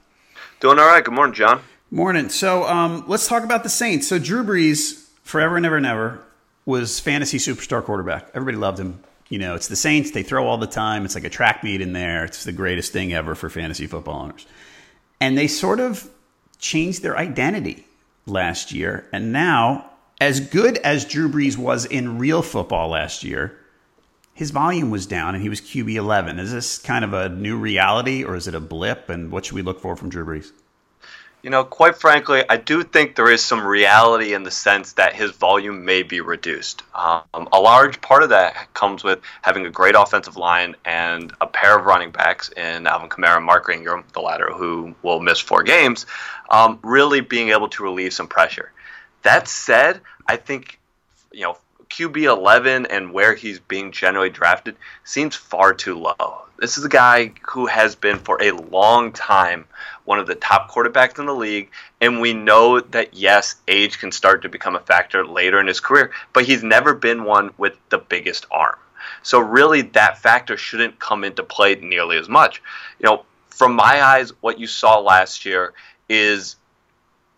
[0.59, 1.05] Doing all right.
[1.05, 1.63] Good morning, John.
[1.93, 2.31] Morning.
[2.31, 4.09] So um, let's talk about the Saints.
[4.09, 6.21] So Drew Brees forever and ever and ever
[6.67, 8.29] was fantasy superstar quarterback.
[8.35, 9.01] Everybody loved him.
[9.29, 10.11] You know, it's the Saints.
[10.11, 11.05] They throw all the time.
[11.05, 12.25] It's like a track meet in there.
[12.25, 14.47] It's the greatest thing ever for fantasy football owners.
[15.21, 16.11] And they sort of
[16.59, 17.87] changed their identity
[18.27, 19.07] last year.
[19.13, 19.90] And now,
[20.21, 23.59] as good as Drew Brees was in real football last year,
[24.35, 26.39] his volume was down and he was QB 11.
[26.39, 29.09] Is this kind of a new reality or is it a blip?
[29.09, 30.53] And what should we look for from Drew Brees?
[31.43, 35.15] You know, quite frankly, I do think there is some reality in the sense that
[35.15, 36.83] his volume may be reduced.
[36.95, 41.47] Um, a large part of that comes with having a great offensive line and a
[41.47, 45.41] pair of running backs in Alvin Kamara and Mark Ingram, the latter who will miss
[45.41, 46.05] four games,
[46.51, 48.71] um, really being able to relieve some pressure.
[49.23, 50.79] That said, I think,
[51.33, 51.59] you know,
[51.91, 56.43] QB 11 and where he's being generally drafted seems far too low.
[56.59, 59.65] This is a guy who has been for a long time
[60.05, 64.13] one of the top quarterbacks in the league, and we know that yes, age can
[64.13, 67.77] start to become a factor later in his career, but he's never been one with
[67.91, 68.77] the biggest arm.
[69.23, 72.63] So really that factor shouldn't come into play nearly as much.
[72.99, 75.75] You know, from my eyes, what you saw last year
[76.09, 76.57] is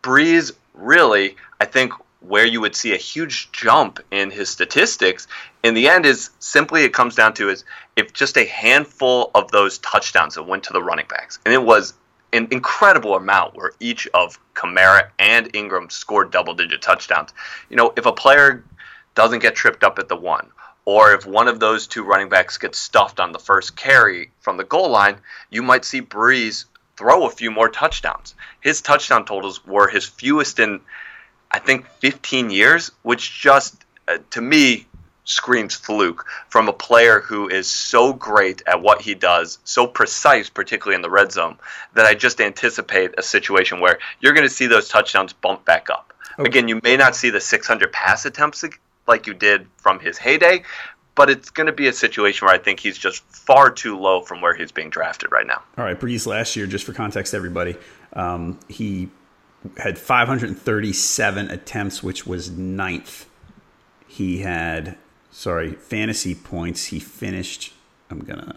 [0.03, 5.29] Brees really, I think, where you would see a huge jump in his statistics
[5.63, 7.65] in the end is simply it comes down to is
[7.97, 11.63] if just a handful of those touchdowns that went to the running backs and it
[11.63, 11.95] was
[12.33, 17.33] an incredible amount where each of Kamara and Ingram scored double digit touchdowns.
[17.69, 18.65] You know, if a player
[19.15, 20.49] doesn't get tripped up at the one,
[20.85, 24.57] or if one of those two running backs gets stuffed on the first carry from
[24.57, 25.17] the goal line,
[25.51, 26.65] you might see Brees
[26.97, 28.35] throw a few more touchdowns.
[28.61, 30.81] His touchdown totals were his fewest in
[31.53, 34.87] I think 15 years, which just uh, to me
[35.25, 40.49] screams fluke from a player who is so great at what he does, so precise,
[40.49, 41.57] particularly in the red zone,
[41.95, 45.91] that I just anticipate a situation where you're going to see those touchdowns bump back
[45.91, 46.13] up.
[46.39, 46.49] Okay.
[46.49, 48.65] Again, you may not see the 600 pass attempts
[49.07, 50.63] like you did from his heyday,
[51.15, 54.23] but it's going to be a situation where I think he's just far too low
[54.23, 55.63] from where he's being drafted right now.
[55.77, 57.77] All right, Brees last year, just for context, everybody,
[58.15, 59.09] um, he
[59.77, 63.27] had 537 attempts, which was ninth.
[64.07, 64.97] He had,
[65.31, 66.87] sorry, fantasy points.
[66.87, 67.73] He finished,
[68.11, 68.57] I'm going to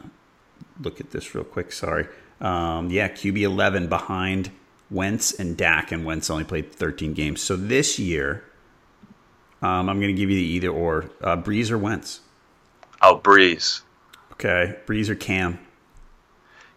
[0.81, 2.07] look at this real quick, sorry.
[2.41, 4.51] Um, yeah, QB 11 behind
[4.91, 7.41] Wentz and Dak, and Wentz only played 13 games.
[7.41, 8.43] So this year,
[9.61, 12.21] um, I'm going to give you the either or uh, Brees or Wentz.
[13.01, 13.81] Oh, Brees.
[14.33, 15.59] Okay, Brees or Cam.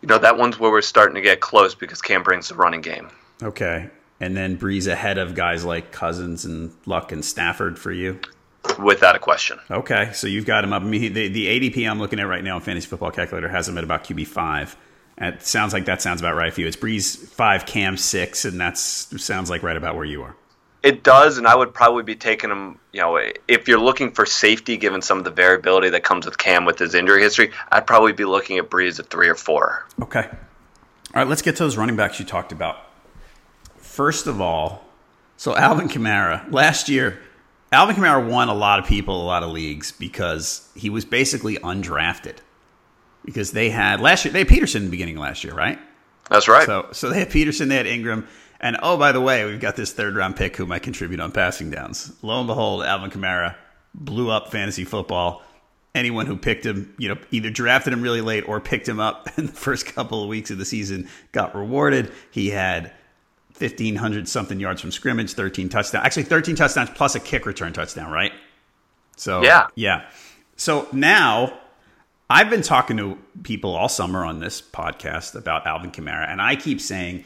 [0.01, 2.81] You know that one's where we're starting to get close because Cam brings the running
[2.81, 3.11] game.
[3.43, 8.21] Okay, and then Brees ahead of guys like Cousins and Luck and Stafford for you.
[8.83, 9.59] Without a question.
[9.71, 10.83] Okay, so you've got him up.
[10.83, 13.69] I mean, the, the ADP I'm looking at right now on Fantasy Football Calculator has
[13.69, 14.77] him at about QB five.
[15.17, 16.67] It sounds like that sounds about right for you.
[16.67, 18.83] It's Brees five, Cam six, and that's
[19.23, 20.37] sounds like right about where you are.
[20.83, 22.79] It does, and I would probably be taking him.
[22.93, 23.17] You know,
[23.49, 26.79] if you're looking for safety, given some of the variability that comes with Cam with
[26.79, 29.87] his injury history, I'd probably be looking at Brees at three or four.
[30.03, 30.29] Okay.
[30.29, 32.79] All right, let's get to those running backs you talked about.
[33.99, 34.85] First of all,
[35.37, 37.19] so Alvin Kamara last year,
[37.73, 41.57] Alvin Kamara won a lot of people a lot of leagues because he was basically
[41.57, 42.37] undrafted.
[43.25, 45.81] Because they had last year, they had Peterson in the beginning of last year, right?
[46.31, 46.65] That's right.
[46.65, 48.29] So, so they had Peterson, they had Ingram,
[48.61, 51.33] and oh, by the way, we've got this third round pick who might contribute on
[51.33, 52.13] passing downs.
[52.23, 53.57] Lo and behold, Alvin Kamara
[53.95, 55.43] blew up fantasy football.
[55.97, 59.29] Anyone who picked him, you know, either drafted him really late or picked him up
[59.37, 62.13] in the first couple of weeks of the season got rewarded.
[62.31, 62.93] He had
[63.61, 66.05] 1,500 something yards from scrimmage, 13 touchdowns.
[66.05, 68.33] Actually, 13 touchdowns plus a kick return touchdown, right?
[69.17, 69.69] So, yeah.
[69.75, 70.09] Yeah.
[70.57, 71.59] So now
[72.29, 76.57] I've been talking to people all summer on this podcast about Alvin Kamara, and I
[76.57, 77.25] keep saying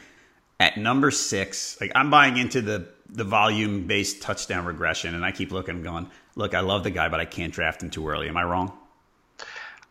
[0.59, 5.31] at number six, like I'm buying into the the volume based touchdown regression, and I
[5.31, 8.07] keep looking and going, look, I love the guy, but I can't draft him too
[8.07, 8.29] early.
[8.29, 8.71] Am I wrong?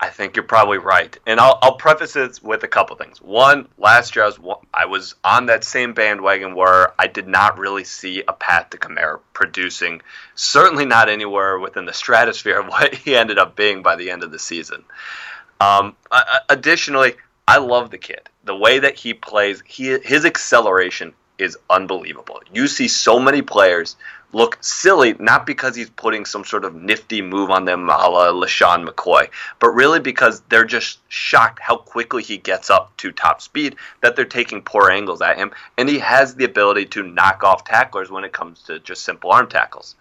[0.03, 3.23] I think you're probably right, and I'll, I'll preface this with a couple things.
[3.23, 7.57] One, last year I was I was on that same bandwagon where I did not
[7.57, 10.03] really see a path to Kamara producing,
[10.35, 14.25] certainly not anywhere within the stratosphere of what he ended up being by the end
[14.25, 14.83] of the season.
[15.61, 15.95] Um,
[16.49, 17.15] additionally,
[17.47, 18.29] I love the kid.
[18.43, 22.41] The way that he plays, he his acceleration is unbelievable.
[22.53, 23.97] You see so many players
[24.33, 28.33] look silly, not because he's putting some sort of nifty move on them a la
[28.33, 29.29] LeSean McCoy,
[29.59, 34.17] but really because they're just shocked how quickly he gets up to top speed, that
[34.17, 38.11] they're taking poor angles at him, and he has the ability to knock off tacklers
[38.11, 39.97] when it comes to just simple arm tackles.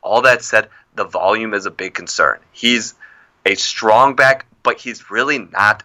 [0.00, 2.38] All that said, the volume is a big concern.
[2.52, 2.94] He's
[3.44, 5.82] a strong back, but he's really not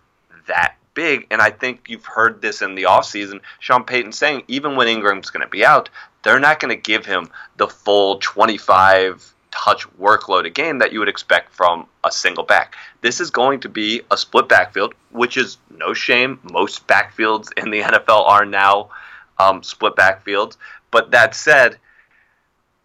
[0.48, 1.28] that big.
[1.30, 3.42] And I think you've heard this in the offseason.
[3.60, 5.90] Sean Payton saying even when Ingram's going to be out,
[6.24, 10.98] they're not going to give him the full 25 touch workload a game that you
[10.98, 12.76] would expect from a single back.
[13.02, 16.40] This is going to be a split backfield, which is no shame.
[16.52, 18.90] Most backfields in the NFL are now
[19.38, 20.58] um, split backfields.
[20.90, 21.78] But that said,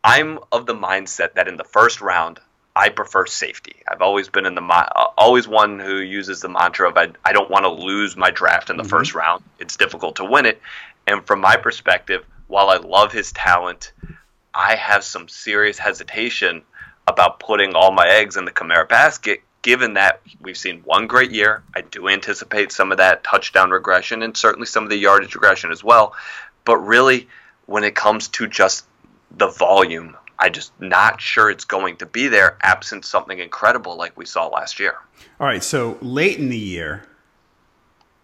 [0.05, 2.41] I'm of the mindset that in the first round,
[2.75, 3.83] I prefer safety.
[3.87, 7.33] I've always been in the uh, always one who uses the mantra of I, I
[7.33, 8.91] don't want to lose my draft in the mm-hmm.
[8.91, 9.43] first round.
[9.59, 10.61] It's difficult to win it.
[11.07, 13.93] And from my perspective, while I love his talent,
[14.55, 16.63] I have some serious hesitation
[17.07, 21.31] about putting all my eggs in the Kamara basket given that we've seen one great
[21.31, 21.63] year.
[21.75, 25.71] I do anticipate some of that touchdown regression and certainly some of the yardage regression
[25.71, 26.15] as well.
[26.65, 27.29] But really,
[27.67, 28.85] when it comes to just
[29.31, 34.17] the volume, I just not sure it's going to be there absent something incredible like
[34.17, 34.97] we saw last year.
[35.39, 37.05] All right, so late in the year,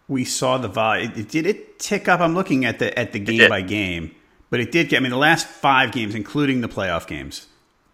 [0.08, 1.12] we saw the volume.
[1.12, 2.18] Did it tick up?
[2.18, 4.16] I'm looking at the at the game by game,
[4.50, 4.96] but it did get.
[4.96, 7.46] I mean, the last five games, including the playoff games,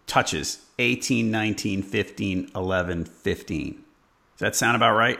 [0.07, 3.73] touches 18, 19, 15, 11, 15.
[3.73, 3.83] Does
[4.39, 5.19] that sound about right?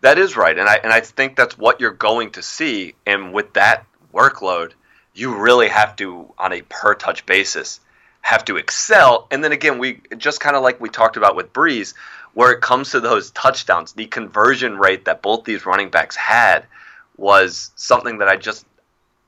[0.00, 2.94] That is right, and I and I think that's what you're going to see.
[3.04, 3.84] And with that
[4.14, 4.72] workload,
[5.12, 7.80] you really have to, on a per touch basis,
[8.28, 9.26] have to excel.
[9.30, 11.94] And then again, we just kind of like we talked about with Brees,
[12.34, 16.66] where it comes to those touchdowns, the conversion rate that both these running backs had
[17.16, 18.66] was something that I just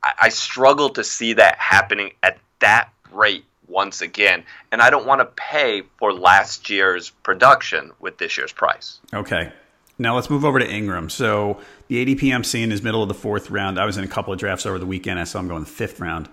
[0.03, 4.43] I, I struggle to see that happening at that rate once again.
[4.71, 8.99] And I don't want to pay for last year's production with this year's price.
[9.11, 9.51] Okay.
[9.97, 11.09] Now let's move over to Ingram.
[11.09, 13.79] So the ADP I'm seeing is middle of the fourth round.
[13.79, 15.19] I was in a couple of drafts over the weekend.
[15.19, 16.29] I saw him going the fifth round.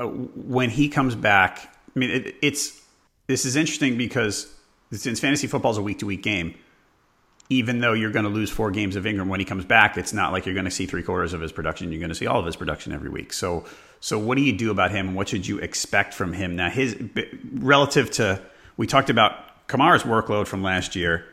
[0.00, 1.58] Uh, when he comes back,
[1.94, 2.80] I mean, it, it's
[3.26, 4.52] this is interesting because
[4.92, 6.54] since fantasy football is a week to week game,
[7.50, 10.12] even though you're going to lose four games of Ingram when he comes back, it's
[10.12, 11.92] not like you're going to see three quarters of his production.
[11.92, 13.32] You're going to see all of his production every week.
[13.32, 13.66] So,
[14.00, 16.70] so what do you do about him, and what should you expect from him now?
[16.70, 16.96] His
[17.52, 18.40] relative to
[18.78, 21.26] we talked about Kamara's workload from last year.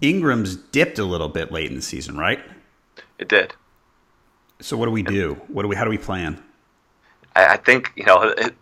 [0.00, 2.40] Ingram's dipped a little bit late in the season, right?
[3.18, 3.54] It did.
[4.60, 5.40] So what do we do?
[5.48, 5.74] What do we?
[5.74, 6.40] How do we plan?
[7.34, 8.54] I, I think you know, it,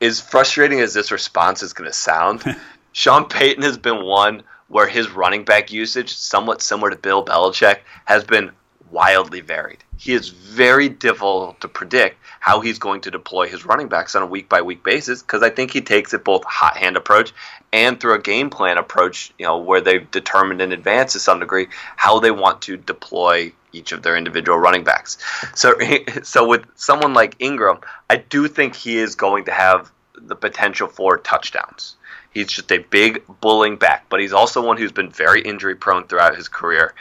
[0.00, 2.42] as frustrating as this response is going to sound,
[2.92, 7.78] Sean Payton has been one where his running back usage, somewhat similar to Bill Belichick,
[8.04, 8.50] has been
[8.90, 9.78] wildly varied.
[9.96, 14.22] He is very difficult to predict how he's going to deploy his running backs on
[14.22, 17.32] a week by week basis because I think he takes it both hot hand approach
[17.72, 21.40] and through a game plan approach, you know, where they've determined in advance to some
[21.40, 25.18] degree how they want to deploy each of their individual running backs.
[25.54, 25.74] So
[26.22, 30.88] so with someone like Ingram, I do think he is going to have the potential
[30.88, 31.96] for touchdowns.
[32.32, 36.06] He's just a big bullying back, but he's also one who's been very injury prone
[36.06, 36.94] throughout his career.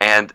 [0.00, 0.32] And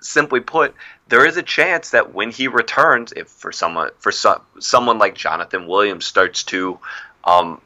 [0.00, 0.74] simply put,
[1.08, 5.66] there is a chance that when he returns, if for someone for someone like Jonathan
[5.66, 6.78] Williams starts to
[7.24, 7.60] um,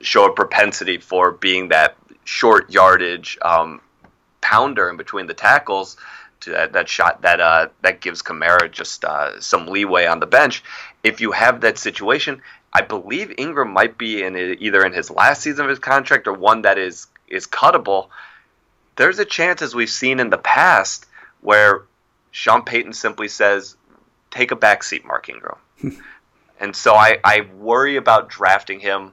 [0.00, 3.80] show a propensity for being that short yardage um,
[4.40, 5.96] pounder in between the tackles,
[6.46, 10.62] that, that shot that uh, that gives Kamara just uh, some leeway on the bench.
[11.02, 15.10] If you have that situation, I believe Ingram might be in it, either in his
[15.10, 18.08] last season of his contract or one that is is cuttable.
[18.96, 21.06] There's a chance, as we've seen in the past,
[21.40, 21.82] where
[22.30, 23.76] Sean Payton simply says,
[24.30, 25.58] "Take a backseat, Mark Ingram."
[26.60, 29.12] and so I, I worry about drafting him.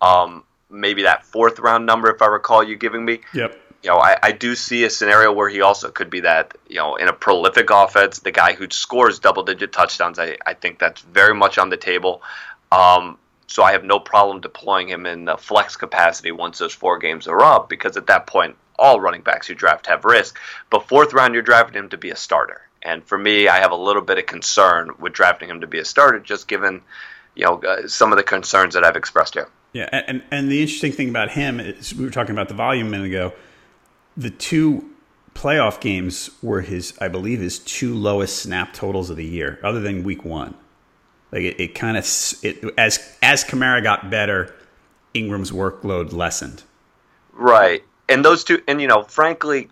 [0.00, 3.20] Um, maybe that fourth round number, if I recall you giving me.
[3.34, 3.58] Yep.
[3.82, 6.76] You know, I, I do see a scenario where he also could be that, you
[6.76, 10.18] know, in a prolific offense, the guy who scores double digit touchdowns.
[10.18, 12.22] I, I think that's very much on the table.
[12.72, 16.98] Um, so I have no problem deploying him in the flex capacity once those four
[16.98, 20.38] games are up because at that point, all running backs you draft have risk.
[20.70, 22.62] But fourth round, you're drafting him to be a starter.
[22.82, 25.78] And for me, I have a little bit of concern with drafting him to be
[25.78, 26.82] a starter, just given
[27.34, 29.48] you know uh, some of the concerns that I've expressed here.
[29.72, 32.88] Yeah, and and the interesting thing about him is we were talking about the volume
[32.88, 33.32] a minute ago.
[34.18, 34.90] The two
[35.34, 39.80] playoff games were his, I believe, his two lowest snap totals of the year, other
[39.80, 40.54] than Week One.
[41.30, 42.04] Like it, it kind of
[42.42, 44.54] it as as Kamara got better,
[45.14, 46.64] Ingram's workload lessened.
[47.32, 49.68] Right, and those two, and you know, frankly,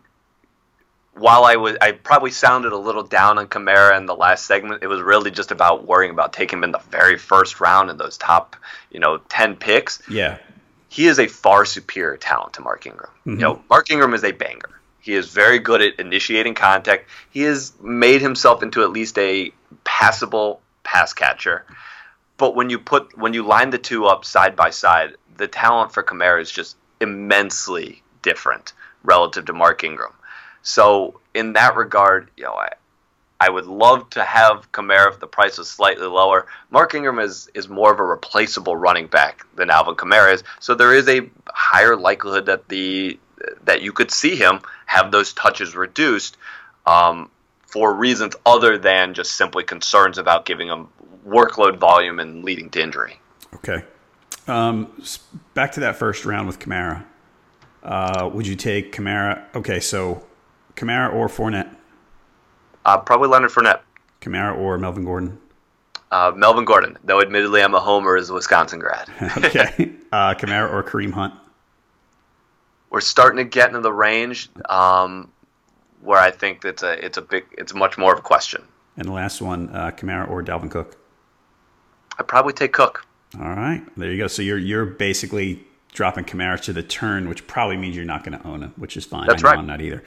[1.14, 4.82] while I was, I probably sounded a little down on Kamara in the last segment.
[4.82, 7.96] It was really just about worrying about taking him in the very first round in
[7.96, 8.54] those top,
[8.90, 10.02] you know, ten picks.
[10.08, 10.38] Yeah,
[10.88, 13.10] he is a far superior talent to Mark Ingram.
[13.20, 13.30] Mm-hmm.
[13.30, 14.80] You know, Mark Ingram is a banger.
[15.00, 17.08] He is very good at initiating contact.
[17.30, 19.52] He has made himself into at least a
[19.84, 21.64] passable pass catcher.
[22.38, 25.92] But when you put when you line the two up side by side, the talent
[25.92, 28.72] for Kamara is just immensely different
[29.04, 30.12] relative to Mark Ingram.
[30.62, 32.70] So in that regard, you know, I,
[33.38, 36.46] I would love to have Kamara if the price was slightly lower.
[36.70, 40.74] Mark Ingram is is more of a replaceable running back than Alvin Kamara is, so
[40.74, 43.18] there is a higher likelihood that the
[43.64, 46.36] that you could see him have those touches reduced
[46.86, 47.30] um,
[47.66, 50.88] for reasons other than just simply concerns about giving him
[51.26, 53.20] workload volume and leading to injury.
[53.54, 53.84] Okay.
[54.48, 55.02] Um,
[55.54, 57.04] back to that first round with Kamara.
[57.82, 59.44] Uh, would you take Kamara?
[59.54, 60.24] Okay, so
[60.76, 61.75] Kamara or Fournette?
[62.86, 63.80] Uh, probably Leonard Fournette.
[64.20, 65.38] Kamara or Melvin Gordon?
[66.12, 69.08] Uh, Melvin Gordon, though admittedly I'm a homer as a Wisconsin grad.
[69.38, 69.92] okay.
[70.12, 71.34] Uh, Kamara or Kareem Hunt?
[72.90, 75.32] We're starting to get into the range um,
[76.00, 78.62] where I think it's a it's a big it's much more of a question.
[78.96, 80.96] And the last one, uh, Kamara or Dalvin Cook?
[82.18, 83.04] I'd probably take Cook.
[83.38, 84.28] All right, there you go.
[84.28, 88.38] So you're you're basically dropping Kamara to the turn, which probably means you're not going
[88.38, 89.26] to own him, which is fine.
[89.26, 89.58] That's right.
[89.58, 90.04] I'm not either.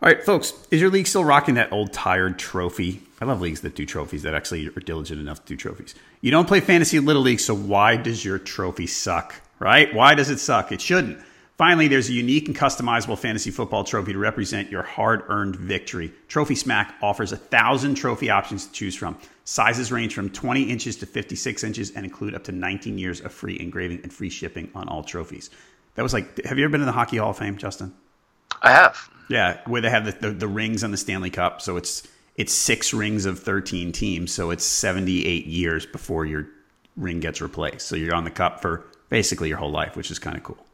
[0.00, 3.02] All right, folks, is your league still rocking that old tired trophy?
[3.20, 5.96] I love leagues that do trophies that actually are diligent enough to do trophies.
[6.20, 9.34] You don't play fantasy little league, so why does your trophy suck?
[9.58, 9.92] Right?
[9.92, 10.70] Why does it suck?
[10.70, 11.18] It shouldn't.
[11.56, 16.12] Finally, there's a unique and customizable fantasy football trophy to represent your hard earned victory.
[16.28, 19.18] Trophy Smack offers a thousand trophy options to choose from.
[19.42, 23.32] Sizes range from 20 inches to 56 inches and include up to 19 years of
[23.32, 25.50] free engraving and free shipping on all trophies.
[25.96, 27.92] That was like, have you ever been in the Hockey Hall of Fame, Justin?
[28.62, 29.10] I have.
[29.28, 31.60] Yeah, where they have the, the, the rings on the Stanley Cup.
[31.60, 34.32] So it's it's six rings of 13 teams.
[34.32, 36.48] So it's 78 years before your
[36.96, 37.86] ring gets replaced.
[37.86, 40.64] So you're on the cup for basically your whole life, which is kind of cool.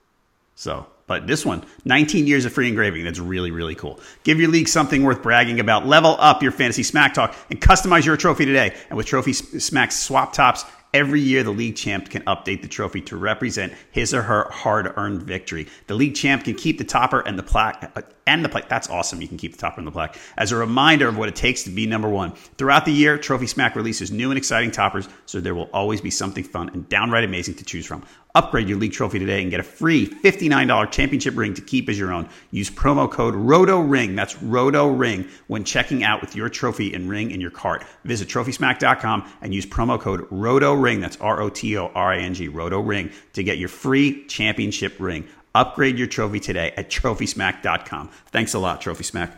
[0.57, 3.05] So, but this one, 19 years of free engraving.
[3.05, 3.99] That's really, really cool.
[4.25, 5.87] Give your league something worth bragging about.
[5.87, 8.75] Level up your fantasy smack talk and customize your trophy today.
[8.89, 10.65] And with Trophy Smack's swap tops,
[10.95, 14.95] Every year, the league champ can update the trophy to represent his or her hard
[14.97, 15.67] earned victory.
[15.89, 18.69] The league champ can keep the topper and the plaque uh, and the plaque.
[18.69, 19.21] That's awesome.
[19.21, 21.65] You can keep the topper and the plaque as a reminder of what it takes
[21.65, 22.33] to be number one.
[22.59, 26.11] Throughout the year, Trophy Smack releases new and exciting toppers, so there will always be
[26.11, 28.05] something fun and downright amazing to choose from.
[28.37, 31.97] Upgrade your league trophy today and get a free $59 championship ring to keep as
[31.97, 32.29] your own.
[32.51, 37.31] Use promo code ROTORING, that's ROTO RING, when checking out with your trophy and ring
[37.31, 37.85] in your cart.
[38.05, 42.35] Visit TrophySmack.com and use promo code ROTORING, that's R O T O R I N
[42.35, 45.29] G, ROTO RING, to get your free championship ring.
[45.55, 48.11] Upgrade your trophy today at TrophySmack.com.
[48.27, 49.31] Thanks a lot, Trophy Smack.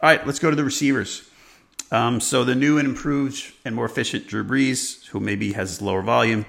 [0.00, 1.28] All right, let's go to the receivers.
[1.90, 6.02] Um, so the new and improved and more efficient Drew Brees, who maybe has lower
[6.02, 6.46] volume,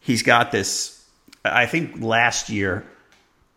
[0.00, 0.98] he's got this
[1.44, 2.84] I think last year,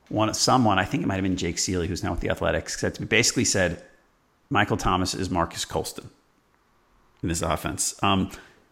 [0.10, 2.80] one someone I think it might have been Jake Ciely, who's now with the Athletics,
[2.80, 3.82] said basically said
[4.50, 6.10] Michael Thomas is Marques Colston
[7.24, 7.96] in this offense.
[8.04, 8.30] Um,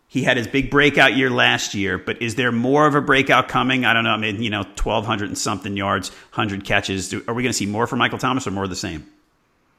[0.10, 3.48] he had his big breakout year last year, but is there more of a breakout
[3.48, 3.86] coming?
[3.86, 4.10] I don't know.
[4.10, 7.10] I mean, you know, twelve hundred and something yards, hundred catches.
[7.10, 9.06] Do, are we going to see more from Michael Thomas or more of the same?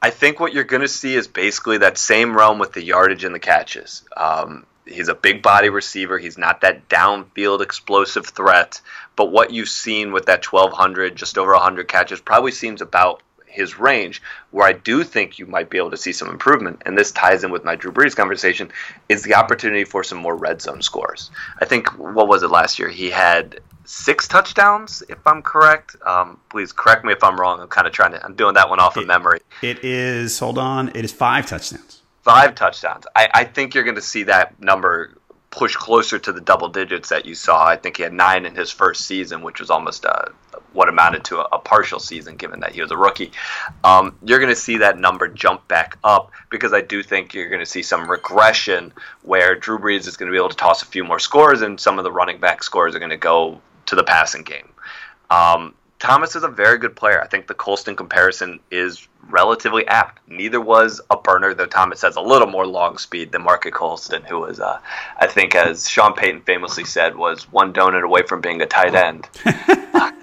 [0.00, 3.24] I think what you're going to see is basically that same realm with the yardage
[3.24, 4.02] and the catches.
[4.16, 6.16] Um, he's a big body receiver.
[6.16, 8.80] He's not that downfield explosive threat.
[9.16, 13.78] But what you've seen with that 1,200, just over 100 catches, probably seems about his
[13.78, 14.22] range.
[14.50, 17.44] Where I do think you might be able to see some improvement, and this ties
[17.44, 18.70] in with my Drew Brees conversation,
[19.08, 21.30] is the opportunity for some more red zone scores.
[21.60, 22.88] I think what was it last year?
[22.88, 25.96] He had six touchdowns, if I'm correct.
[26.06, 27.60] Um, please correct me if I'm wrong.
[27.60, 28.24] I'm kind of trying to.
[28.24, 29.40] I'm doing that one off it, of memory.
[29.62, 30.38] It is.
[30.38, 30.88] Hold on.
[30.94, 33.06] It is five touchdowns five touchdowns.
[33.16, 35.16] I, I think you're going to see that number
[35.50, 37.66] push closer to the double digits that you saw.
[37.66, 40.26] I think he had nine in his first season, which was almost uh,
[40.72, 43.32] what amounted to a, a, partial season, given that he was a rookie.
[43.84, 47.48] Um, you're going to see that number jump back up because I do think you're
[47.48, 48.92] going to see some regression
[49.22, 51.78] where Drew Brees is going to be able to toss a few more scores, and
[51.78, 54.68] some of the running back scores are going to go to the passing game.
[55.30, 57.20] Um, Thomas is a very good player.
[57.20, 60.26] I think the Colston comparison is relatively apt.
[60.28, 64.22] Neither was a burner, though Thomas has a little more long speed than Marques Colston,
[64.22, 64.80] who was, uh,
[65.18, 68.94] I think, as Sean Payton famously said, was one donut away from being a tight
[68.94, 69.28] end.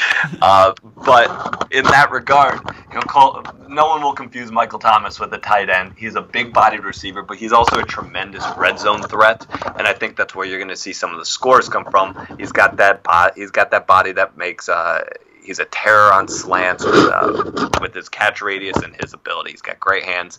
[0.42, 0.72] Uh,
[1.04, 5.38] but in that regard, you know, Col- no one will confuse Michael Thomas with a
[5.38, 5.94] tight end.
[5.96, 9.46] He's a big-bodied receiver, but he's also a tremendous red zone threat,
[9.78, 12.14] and I think that's where you're going to see some of the scores come from.
[12.38, 14.68] He's got that bo- he's got that body that makes.
[14.68, 15.04] Uh,
[15.42, 19.50] he's a terror on slants with, uh, with his catch radius and his ability.
[19.50, 20.38] He's got great hands,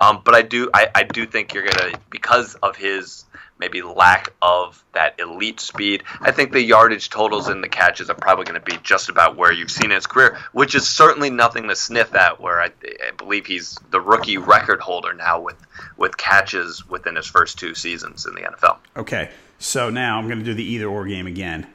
[0.00, 3.24] um, but I do I, I do think you're gonna because of his
[3.62, 6.02] maybe lack of that elite speed.
[6.20, 9.36] I think the yardage totals and the catches are probably going to be just about
[9.36, 12.40] where you've seen in his career, which is certainly nothing to sniff at.
[12.40, 12.70] Where I,
[13.06, 15.64] I believe he's the rookie record holder now with
[15.96, 18.78] with catches within his first two seasons in the NFL.
[18.96, 21.68] Okay, so now I'm going to do the either or game again.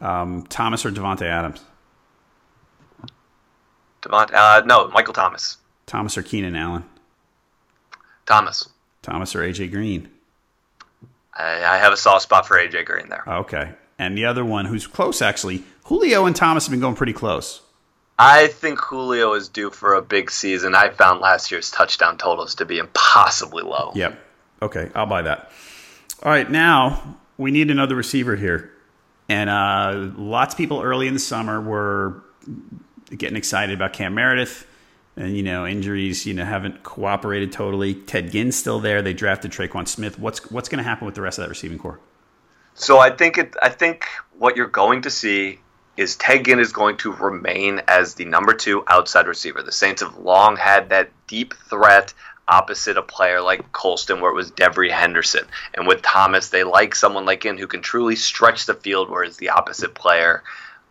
[0.00, 1.60] Um, Thomas or Davante Adams?
[4.02, 5.58] Davante, uh, no, Michael Thomas.
[5.86, 6.84] Thomas or Keenan Allen?
[8.26, 8.68] Thomas.
[9.02, 10.08] Thomas or AJ Green?
[11.38, 13.24] I, I have a soft spot for AJ Green there.
[13.26, 13.72] Okay.
[13.98, 17.62] And the other one, who's close actually, Julio and Thomas have been going pretty close.
[18.18, 20.74] I think Julio is due for a big season.
[20.74, 23.92] I found last year's touchdown totals to be impossibly low.
[23.94, 24.18] Yep.
[24.60, 25.52] Okay, I'll buy that.
[26.22, 28.72] All right, now we need another receiver here.
[29.28, 32.24] And uh, lots of people early in the summer were
[33.16, 34.66] getting excited about Cam Meredith
[35.18, 37.94] and you know injuries you know haven't cooperated totally.
[37.94, 39.02] Ted Ginn's still there.
[39.02, 40.18] They drafted Tre'Quan Smith.
[40.18, 42.00] What's what's going to happen with the rest of that receiving corps?
[42.74, 43.54] So I think it.
[43.60, 44.06] I think
[44.38, 45.58] what you're going to see
[45.96, 49.62] is Ted Ginn is going to remain as the number two outside receiver.
[49.62, 52.14] The Saints have long had that deep threat
[52.46, 55.44] opposite a player like Colston, where it was Devery Henderson.
[55.74, 59.36] And with Thomas, they like someone like Ginn who can truly stretch the field, whereas
[59.36, 60.44] the opposite player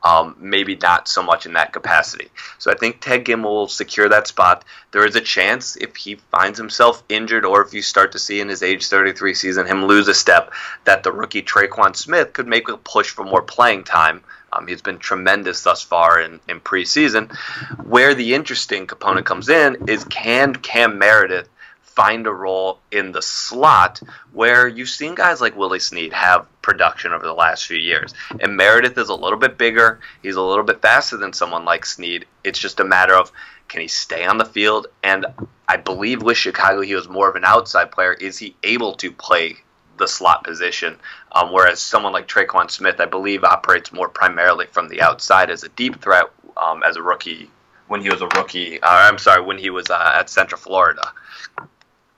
[0.04, 2.30] um, maybe not so much in that capacity.
[2.60, 4.64] So I think Ted Ginn will secure that spot.
[4.92, 8.40] There is a chance if he finds himself injured or if you start to see
[8.40, 10.52] in his age 33 season him lose a step,
[10.86, 14.24] that the rookie Tre'Quan Smith could make a push for more playing time.
[14.54, 17.36] Um, he's been tremendous thus far in, in preseason.
[17.84, 21.50] Where the interesting component comes in is can Cam Meredith
[21.98, 24.00] find a role in the slot
[24.32, 28.14] where you've seen guys like Willie Snead have production over the last few years.
[28.40, 31.88] And Meredith is a little bit bigger, he's a little bit faster than someone like
[31.88, 32.28] Snead.
[32.44, 33.32] It's just a matter of
[33.68, 34.86] can he stay on the field?
[35.04, 35.26] And
[35.68, 38.14] I believe with Chicago, he was more of an outside player.
[38.14, 39.56] Is he able to play
[39.98, 40.98] the slot position?
[41.32, 45.64] Um, whereas someone like Tre'Quan Smith, I believe, operates more primarily from the outside as
[45.64, 46.26] a deep threat
[46.58, 47.50] um, as a rookie
[47.88, 48.80] when he was a rookie.
[48.80, 51.12] Uh, I'm sorry, when he was uh, at Central Florida.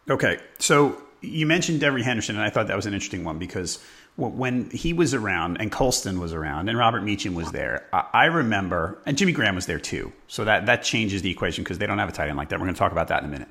[0.09, 3.79] Okay, so you mentioned Devery Henderson, and I thought that was an interesting one because
[4.15, 8.97] when he was around and Colston was around and Robert Meacham was there, I remember,
[9.05, 10.11] and Jimmy Graham was there too.
[10.27, 12.59] So that, that changes the equation because they don't have a tight end like that.
[12.59, 13.47] We're going to talk about that in a minute.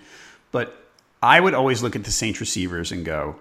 [0.50, 0.76] But
[1.22, 3.36] I would always look at the Saints receivers and go,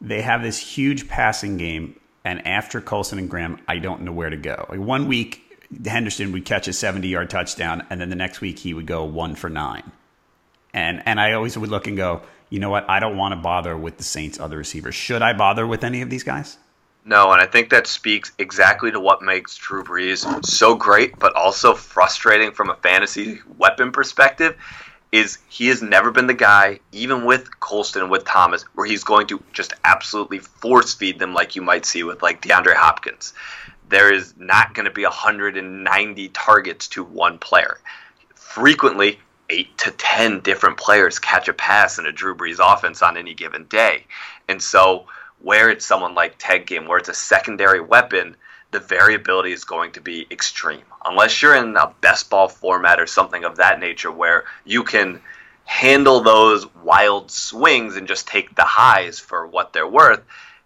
[0.00, 1.98] they have this huge passing game.
[2.24, 4.66] And after Colston and Graham, I don't know where to go.
[4.68, 8.58] Like one week, Henderson would catch a 70 yard touchdown, and then the next week
[8.58, 9.90] he would go one for nine.
[10.74, 12.88] And, and I always would look and go, you know what?
[12.88, 14.94] I don't want to bother with the Saints' other receivers.
[14.94, 16.58] Should I bother with any of these guys?
[17.04, 21.34] No, and I think that speaks exactly to what makes Drew Brees so great, but
[21.34, 24.56] also frustrating from a fantasy weapon perspective.
[25.10, 29.04] Is he has never been the guy, even with Colston and with Thomas, where he's
[29.04, 33.34] going to just absolutely force feed them like you might see with like DeAndre Hopkins.
[33.88, 37.78] There is not going to be 190 targets to one player.
[38.34, 39.18] Frequently,
[39.52, 43.34] eight to ten different players catch a pass in a Drew Brees offense on any
[43.34, 44.06] given day,
[44.48, 45.06] and so
[45.40, 48.36] where it's someone like Ted Ginn, where it's a secondary weapon,
[48.70, 50.84] the variability is going to be extreme.
[51.04, 55.20] Unless you're in a best ball format or something of that nature where you can
[55.64, 60.22] handle those wild swings and just take the highs for what they're worth,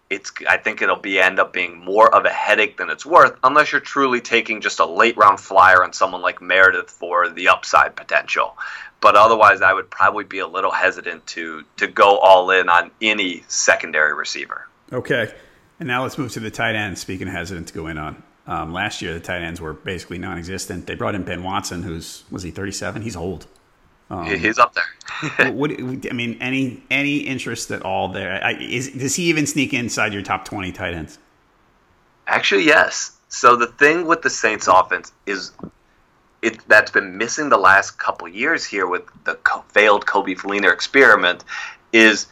[0.09, 3.37] it's I think it'll be end up being more of a headache than it's worth
[3.43, 7.49] unless you're truly taking just a late round flyer on someone like Meredith for the
[7.49, 8.57] upside potential.
[8.99, 12.91] But otherwise, I would probably be a little hesitant to to go all in on
[13.01, 14.67] any secondary receiver.
[14.91, 15.33] Okay,
[15.79, 16.97] and now let's move to the tight end.
[16.97, 20.87] Speaking hesitant to go in on, um, last year the tight ends were basically non-existent.
[20.87, 23.01] They brought in Ben Watson, who's was he 37?
[23.01, 23.45] He's old.
[24.09, 25.51] Um, He's up there.
[25.51, 28.41] what, I mean, any any interest at all there?
[28.43, 31.19] I, is, does he even sneak inside your top 20 tight ends?
[32.27, 33.17] Actually, yes.
[33.29, 35.51] So the thing with the Saints offense is
[36.41, 39.37] it that's been missing the last couple years here with the
[39.69, 41.43] failed Coby Fleener experiment
[41.91, 42.27] is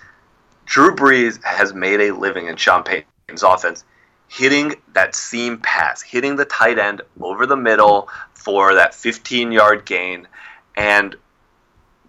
[0.66, 3.84] Drew Brees has made a living in Sean Payton's offense
[4.28, 9.86] hitting that seam pass, hitting the tight end over the middle for that 15 yard
[9.86, 10.28] gain.
[10.76, 11.16] And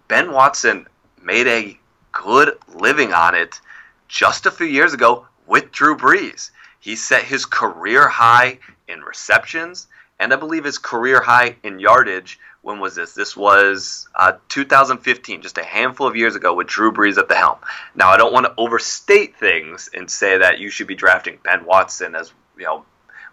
[0.07, 0.87] Ben Watson
[1.21, 1.77] made a
[2.11, 3.59] good living on it
[4.07, 6.51] just a few years ago with Drew Brees.
[6.79, 9.87] He set his career high in receptions
[10.19, 12.39] and I believe his career high in yardage.
[12.61, 13.13] When was this?
[13.13, 17.35] This was uh, 2015, just a handful of years ago, with Drew Brees at the
[17.35, 17.57] helm.
[17.95, 21.63] Now, I don't want to overstate things and say that you should be drafting Ben
[21.65, 22.83] Watson as you know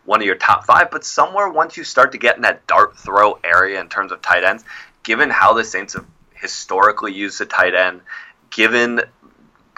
[0.05, 2.97] one of your top five, but somewhere once you start to get in that dart
[2.99, 4.63] throw area in terms of tight ends,
[5.03, 6.05] given how the Saints have
[6.45, 8.03] historically used a tight end,
[8.51, 9.01] given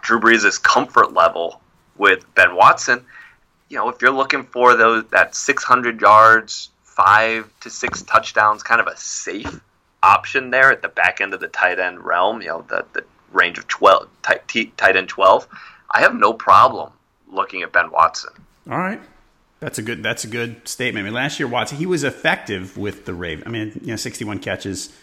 [0.02, 1.60] Drew Brees' comfort level
[1.96, 3.06] with Ben Watson,
[3.68, 8.80] you know, if you're looking for those that 600 yards, five to six touchdowns, kind
[8.80, 9.60] of a safe
[10.02, 13.04] option there at the back end of the tight end realm, you know, the, the
[13.32, 15.46] range of 12, tight, tight end 12,
[15.92, 16.92] I have no problem
[17.30, 18.32] looking at Ben Watson.
[18.68, 19.00] All right.
[19.60, 20.02] That's a good.
[20.02, 21.04] That's a good statement.
[21.04, 23.44] I mean, last year Watson he was effective with the Raven.
[23.46, 24.94] I mean, you know, sixty-one catches,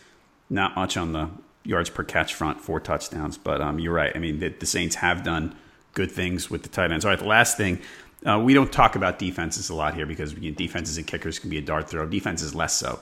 [0.47, 1.29] not much on the
[1.63, 3.37] yards per catch front, four touchdowns.
[3.37, 4.11] But um, you're right.
[4.15, 5.55] I mean, the, the, Saints have done
[5.93, 7.05] good things with the tight ends.
[7.05, 7.79] All right, the last thing.
[8.25, 11.39] Uh, we don't talk about defenses a lot here because you know, defenses and kickers
[11.39, 12.05] can be a dart throw.
[12.05, 12.99] Defenses less so.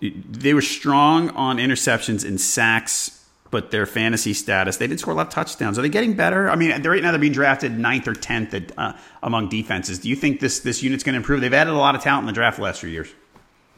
[0.00, 5.16] They were strong on interceptions and sacks, but their fantasy status, they didn't score a
[5.16, 5.78] lot of touchdowns.
[5.78, 6.48] Are they getting better?
[6.48, 9.98] I mean, right now they're being drafted ninth or tenth at, uh, among defenses.
[9.98, 11.40] Do you think this this unit's going to improve?
[11.40, 13.08] They've added a lot of talent in the draft the last few years.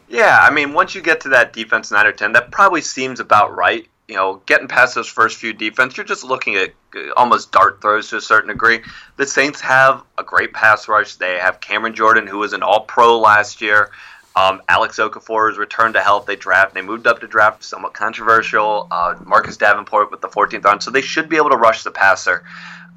[0.09, 3.19] Yeah, I mean, once you get to that defense nine or ten, that probably seems
[3.19, 7.13] about right you know, getting past those first few defense, you're just looking at uh,
[7.17, 8.81] almost dart throws to a certain degree.
[9.17, 11.15] The Saints have a great pass rush.
[11.15, 13.93] They have Cameron Jordan, who was an All Pro last year.
[14.35, 16.27] Um, Alex Okafor has returned to health.
[16.27, 16.75] They draft.
[16.75, 17.63] They moved up to draft.
[17.63, 18.89] Somewhat controversial.
[18.91, 21.93] Uh, Marcus Davenport with the 14th round, so they should be able to rush the
[21.93, 22.43] passer.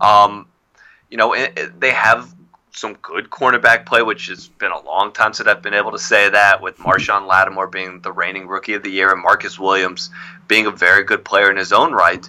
[0.01, 0.47] Um,
[1.11, 2.33] you know, it, it, they have
[2.73, 5.99] some good cornerback play, which has been a long time since I've been able to
[5.99, 10.09] say that, with Marshon Lattimore being the reigning rookie of the year and Marcus Williams
[10.47, 12.27] being a very good player in his own right.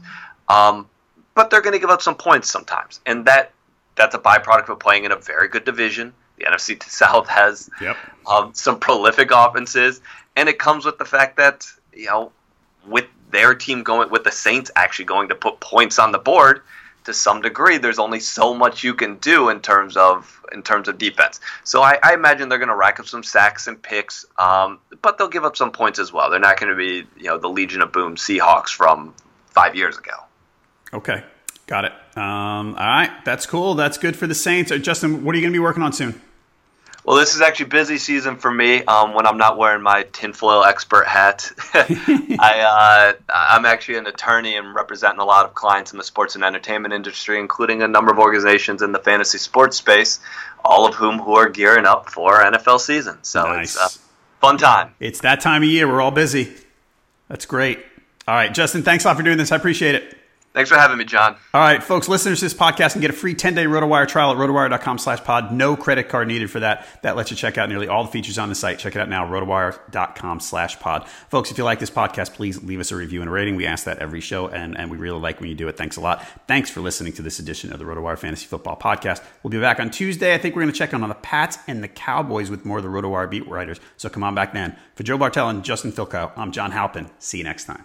[0.48, 0.88] Um,
[1.34, 3.52] but they're going to give up some points sometimes, and that
[3.96, 6.12] that's a byproduct of playing in a very good division.
[6.38, 7.96] The NFC South has yep.
[8.26, 10.00] um, some prolific offenses,
[10.36, 12.32] and it comes with the fact that you know,
[12.86, 16.62] with their team going, with the Saints actually going to put points on the board
[17.04, 20.88] to some degree, there's only so much you can do in terms of in terms
[20.88, 21.40] of defense.
[21.64, 25.18] So I, I imagine they're going to rack up some sacks and picks, um, but
[25.18, 26.30] they'll give up some points as well.
[26.30, 29.14] They're not going to be you know the Legion of Boom Seahawks from
[29.48, 30.12] five years ago.
[30.92, 31.24] Okay,
[31.66, 31.92] got it.
[32.16, 33.74] Um, all right, that's cool.
[33.74, 34.70] That's good for the Saints.
[34.72, 36.20] Uh, Justin, what are you going to be working on soon?
[37.04, 38.82] Well, this is actually busy season for me.
[38.84, 44.56] Um, when I'm not wearing my tinfoil expert hat, I uh, I'm actually an attorney
[44.56, 48.10] and representing a lot of clients in the sports and entertainment industry, including a number
[48.10, 50.18] of organizations in the fantasy sports space,
[50.64, 53.18] all of whom who are gearing up for NFL season.
[53.22, 53.76] So Nice.
[53.76, 53.98] it's a
[54.40, 54.94] fun time.
[54.98, 55.86] It's that time of year.
[55.86, 56.54] We're all busy.
[57.28, 57.80] That's great.
[58.26, 59.52] All right, Justin, thanks a lot for doing this.
[59.52, 60.16] I appreciate it.
[60.54, 61.34] Thanks for having me, John.
[61.52, 64.36] All right, folks, listeners to this podcast can get a free 10-day RotoWire trial at
[64.36, 65.52] rotowire.com slash pod.
[65.52, 66.86] No credit card needed for that.
[67.02, 68.78] That lets you check out nearly all the features on the site.
[68.78, 71.08] Check it out now, rotowire.com slash pod.
[71.28, 73.56] Folks, if you like this podcast, please leave us a review and a rating.
[73.56, 75.76] We ask that every show, and, and we really like when you do it.
[75.76, 76.24] Thanks a lot.
[76.46, 79.24] Thanks for listening to this edition of the RotoWire Fantasy Football Podcast.
[79.42, 80.34] We'll be back on Tuesday.
[80.34, 82.78] I think we're going to check in on the Pats and the Cowboys with more
[82.78, 83.80] of the RotoWire beat writers.
[83.96, 84.76] So come on back then.
[84.94, 87.10] For Joe Bartel and Justin Filko, I'm John Halpin.
[87.18, 87.84] See you next time.